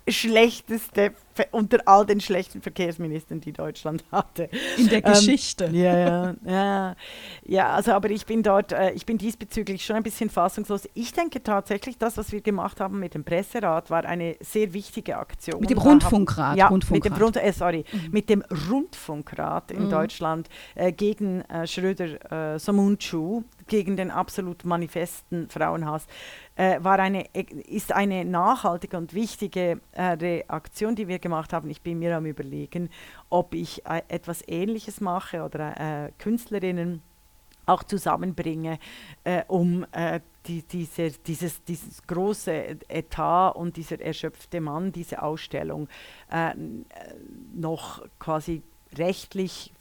schlechteste 0.07 1.13
unter 1.51 1.79
all 1.85 2.05
den 2.05 2.21
schlechten 2.21 2.61
Verkehrsministern, 2.61 3.41
die 3.41 3.53
Deutschland 3.53 4.03
hatte. 4.11 4.49
In 4.77 4.89
der 4.89 5.05
ähm, 5.05 5.13
Geschichte. 5.13 5.69
Ja, 5.71 5.97
ja, 5.97 6.35
ja. 6.45 6.95
Ja, 7.43 7.69
also 7.69 7.91
aber 7.93 8.09
ich 8.09 8.25
bin 8.25 8.43
dort, 8.43 8.71
äh, 8.71 8.91
ich 8.91 9.05
bin 9.05 9.17
diesbezüglich 9.17 9.83
schon 9.85 9.95
ein 9.95 10.03
bisschen 10.03 10.29
fassungslos. 10.29 10.87
Ich 10.93 11.13
denke 11.13 11.41
tatsächlich, 11.43 11.97
das, 11.97 12.17
was 12.17 12.31
wir 12.31 12.41
gemacht 12.41 12.79
haben 12.79 12.99
mit 12.99 13.13
dem 13.13 13.23
Presserat, 13.23 13.89
war 13.89 14.05
eine 14.05 14.35
sehr 14.39 14.73
wichtige 14.73 15.17
Aktion. 15.17 15.61
Mit 15.61 15.69
dem 15.69 15.77
Rundfunkrat. 15.77 16.57
ja, 16.57 16.67
Rundfunkrat. 16.67 17.11
Mit, 17.11 17.19
dem 17.19 17.23
Rund, 17.23 17.37
äh, 17.37 17.51
sorry, 17.53 17.85
mhm. 17.91 18.11
mit 18.11 18.29
dem 18.29 18.43
Rundfunkrat 18.69 19.71
in 19.71 19.85
mhm. 19.85 19.89
Deutschland 19.89 20.49
äh, 20.75 20.91
gegen 20.91 21.41
äh, 21.41 21.67
Schröder 21.67 22.55
äh, 22.55 22.59
Somunchu, 22.59 23.43
gegen 23.71 23.95
den 23.95 24.11
absolut 24.11 24.65
manifesten 24.65 25.49
Frauenhass, 25.49 26.05
äh, 26.57 26.83
war 26.83 26.99
eine, 26.99 27.23
ist 27.33 27.93
eine 27.93 28.25
nachhaltige 28.25 28.97
und 28.97 29.13
wichtige 29.13 29.79
äh, 29.93 30.03
Reaktion, 30.03 30.97
die 30.97 31.07
wir 31.07 31.19
gemacht 31.19 31.53
haben. 31.53 31.69
Ich 31.69 31.81
bin 31.81 31.99
mir 31.99 32.17
am 32.17 32.25
Überlegen, 32.25 32.89
ob 33.29 33.53
ich 33.53 33.85
äh, 33.85 34.01
etwas 34.09 34.45
Ähnliches 34.45 34.99
mache 34.99 35.43
oder 35.43 36.07
äh, 36.07 36.11
Künstlerinnen 36.17 37.01
auch 37.65 37.83
zusammenbringe, 37.83 38.77
äh, 39.23 39.43
um 39.47 39.85
äh, 39.93 40.19
die, 40.47 40.63
diese, 40.63 41.11
dieses, 41.11 41.63
dieses 41.63 42.05
große 42.05 42.77
Etat 42.89 43.51
und 43.51 43.77
dieser 43.77 44.01
erschöpfte 44.01 44.59
Mann, 44.59 44.91
diese 44.91 45.21
Ausstellung 45.21 45.87
noch 47.53 48.03
quasi 48.17 48.63
rechtlich 48.97 49.71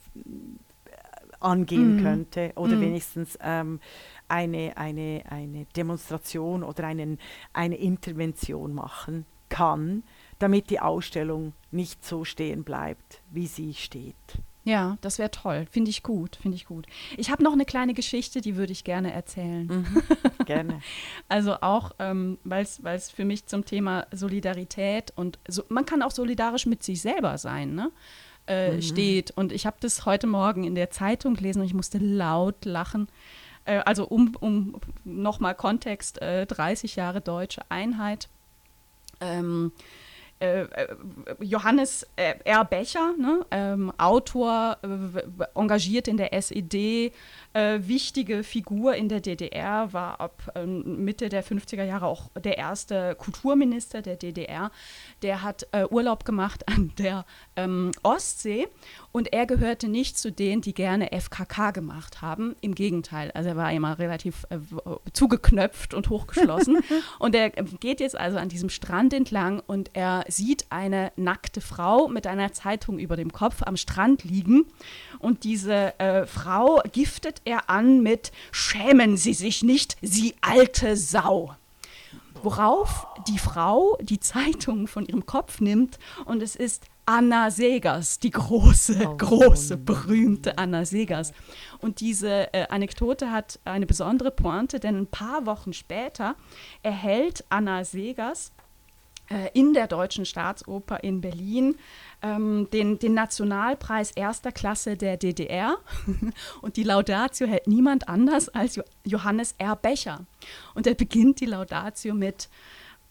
angehen 1.41 1.97
mm. 1.97 2.03
könnte 2.03 2.51
oder 2.55 2.75
mm. 2.75 2.81
wenigstens 2.81 3.37
ähm, 3.41 3.79
eine, 4.27 4.77
eine, 4.77 5.23
eine 5.29 5.65
Demonstration 5.75 6.63
oder 6.63 6.85
einen, 6.85 7.19
eine 7.53 7.75
Intervention 7.75 8.73
machen 8.73 9.25
kann, 9.49 10.03
damit 10.39 10.69
die 10.69 10.79
Ausstellung 10.79 11.53
nicht 11.71 12.05
so 12.05 12.23
stehen 12.23 12.63
bleibt, 12.63 13.21
wie 13.29 13.47
sie 13.47 13.73
steht. 13.73 14.15
Ja, 14.63 14.97
das 15.01 15.17
wäre 15.17 15.31
toll. 15.31 15.65
Finde 15.71 15.89
ich 15.89 16.03
gut, 16.03 16.35
finde 16.35 16.55
ich 16.55 16.65
gut. 16.65 16.85
Ich 17.17 17.31
habe 17.31 17.43
noch 17.43 17.53
eine 17.53 17.65
kleine 17.65 17.93
Geschichte, 17.93 18.41
die 18.41 18.55
würde 18.55 18.71
ich 18.71 18.83
gerne 18.83 19.11
erzählen. 19.11 19.65
Mhm, 19.65 20.03
gerne. 20.45 20.81
also 21.27 21.55
auch, 21.61 21.91
ähm, 21.97 22.37
weil 22.43 22.63
es 22.63 23.09
für 23.09 23.25
mich 23.25 23.47
zum 23.47 23.65
Thema 23.65 24.05
Solidarität 24.11 25.13
und 25.15 25.39
so, 25.47 25.63
man 25.69 25.85
kann 25.85 26.03
auch 26.03 26.11
solidarisch 26.11 26.67
mit 26.67 26.83
sich 26.83 27.01
selber 27.01 27.37
sein, 27.37 27.73
ne? 27.73 27.91
Äh, 28.47 28.73
mhm. 28.73 28.81
steht. 28.81 29.31
Und 29.31 29.51
ich 29.51 29.65
habe 29.65 29.77
das 29.79 30.05
heute 30.05 30.27
Morgen 30.27 30.63
in 30.63 30.75
der 30.75 30.89
Zeitung 30.89 31.35
gelesen 31.35 31.59
und 31.59 31.65
ich 31.67 31.73
musste 31.73 31.99
laut 31.99 32.65
lachen. 32.65 33.07
Äh, 33.65 33.77
also 33.85 34.07
um, 34.07 34.35
um 34.39 34.75
nochmal 35.03 35.55
Kontext, 35.55 36.21
äh, 36.21 36.45
30 36.45 36.95
Jahre 36.95 37.21
deutsche 37.21 37.61
Einheit. 37.69 38.29
Ähm, 39.19 39.71
äh, 39.77 39.77
äh, 39.77 40.10
Johannes 41.39 42.07
äh, 42.15 42.35
R. 42.45 42.65
Becher, 42.65 43.13
ne, 43.17 43.45
ähm, 43.51 43.93
Autor, 43.97 44.77
äh, 44.83 45.49
engagiert 45.53 46.07
in 46.07 46.17
der 46.17 46.33
SED, 46.33 47.11
äh, 47.53 47.79
wichtige 47.81 48.43
Figur 48.43 48.95
in 48.95 49.09
der 49.09 49.19
DDR, 49.19 49.93
war 49.93 50.19
ab 50.19 50.51
ähm, 50.55 51.03
Mitte 51.03 51.29
der 51.29 51.43
50er 51.43 51.83
Jahre 51.83 52.07
auch 52.07 52.29
der 52.39 52.57
erste 52.57 53.15
Kulturminister 53.15 54.01
der 54.01 54.15
DDR. 54.15 54.71
Der 55.21 55.43
hat 55.43 55.67
äh, 55.71 55.85
Urlaub 55.85 56.25
gemacht 56.25 56.67
an 56.67 56.91
der 56.97 57.25
ähm, 57.55 57.91
Ostsee 58.03 58.67
und 59.11 59.33
er 59.33 59.45
gehörte 59.45 59.87
nicht 59.87 60.17
zu 60.17 60.31
denen, 60.31 60.61
die 60.61 60.73
gerne 60.73 61.09
FKK 61.11 61.71
gemacht 61.71 62.21
haben. 62.21 62.55
Im 62.61 62.75
Gegenteil, 62.75 63.31
also 63.31 63.49
er 63.49 63.57
war 63.57 63.71
immer 63.71 63.99
relativ 63.99 64.45
äh, 64.49 64.57
zugeknöpft 65.13 65.93
und 65.93 66.09
hochgeschlossen. 66.09 66.79
und 67.19 67.35
er 67.35 67.49
geht 67.49 67.99
jetzt 67.99 68.17
also 68.17 68.37
an 68.37 68.49
diesem 68.49 68.69
Strand 68.69 69.13
entlang 69.13 69.61
und 69.65 69.91
er 69.93 70.23
sieht 70.27 70.65
eine 70.69 71.11
nackte 71.15 71.61
Frau 71.61 72.07
mit 72.07 72.25
einer 72.25 72.53
Zeitung 72.53 72.99
über 72.99 73.17
dem 73.17 73.33
Kopf 73.33 73.63
am 73.63 73.77
Strand 73.77 74.23
liegen. 74.23 74.65
Und 75.19 75.43
diese 75.43 75.99
äh, 75.99 76.25
Frau 76.25 76.81
giftet 76.91 77.41
er 77.45 77.69
an 77.69 78.01
mit 78.01 78.31
Schämen 78.51 79.17
Sie 79.17 79.33
sich 79.33 79.63
nicht, 79.63 79.97
Sie 80.01 80.35
alte 80.41 80.95
Sau. 80.95 81.55
Worauf 82.43 83.07
die 83.27 83.37
Frau 83.37 83.97
die 84.01 84.19
Zeitung 84.19 84.87
von 84.87 85.05
ihrem 85.05 85.25
Kopf 85.25 85.59
nimmt 85.59 85.99
und 86.25 86.41
es 86.41 86.55
ist 86.55 86.85
Anna 87.11 87.51
Segers, 87.51 88.19
die 88.19 88.31
große, 88.31 89.05
oh, 89.05 89.17
große, 89.17 89.75
berühmte 89.75 90.57
Anna 90.57 90.85
Segers. 90.85 91.33
Und 91.79 91.99
diese 91.99 92.53
äh, 92.53 92.67
Anekdote 92.69 93.33
hat 93.33 93.59
eine 93.65 93.85
besondere 93.85 94.31
Pointe, 94.31 94.79
denn 94.79 94.95
ein 94.95 95.07
paar 95.07 95.45
Wochen 95.45 95.73
später 95.73 96.35
erhält 96.83 97.43
Anna 97.49 97.83
Segers 97.83 98.53
äh, 99.29 99.49
in 99.53 99.73
der 99.73 99.87
Deutschen 99.87 100.25
Staatsoper 100.25 101.03
in 101.03 101.19
Berlin 101.19 101.75
ähm, 102.21 102.69
den, 102.71 102.97
den 102.97 103.13
Nationalpreis 103.13 104.11
erster 104.11 104.53
Klasse 104.53 104.95
der 104.95 105.17
DDR. 105.17 105.79
Und 106.61 106.77
die 106.77 106.83
Laudatio 106.83 107.45
hält 107.45 107.67
niemand 107.67 108.07
anders 108.07 108.47
als 108.47 108.77
jo 108.77 108.83
Johannes 109.03 109.55
R. 109.57 109.75
Becher. 109.75 110.21
Und 110.75 110.87
er 110.87 110.95
beginnt 110.95 111.41
die 111.41 111.45
Laudatio 111.45 112.13
mit 112.13 112.47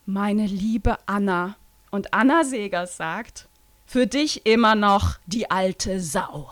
Meine 0.07 0.47
liebe 0.47 0.97
Anna. 1.05 1.57
Und 1.91 2.15
Anna 2.15 2.45
Segers 2.45 2.97
sagt, 2.97 3.50
für 3.91 4.07
dich 4.07 4.47
immer 4.47 4.77
noch 4.77 5.17
die 5.27 5.51
alte 5.51 6.01
Sau. 6.01 6.49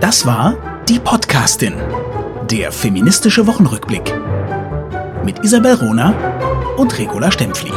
Das 0.00 0.24
war 0.24 0.56
die 0.88 0.98
Podcastin, 0.98 1.74
der 2.50 2.72
feministische 2.72 3.46
Wochenrückblick 3.46 4.14
mit 5.22 5.44
Isabel 5.44 5.74
Rona 5.74 6.14
und 6.78 6.98
Regula 6.98 7.30
Stempfli. 7.30 7.70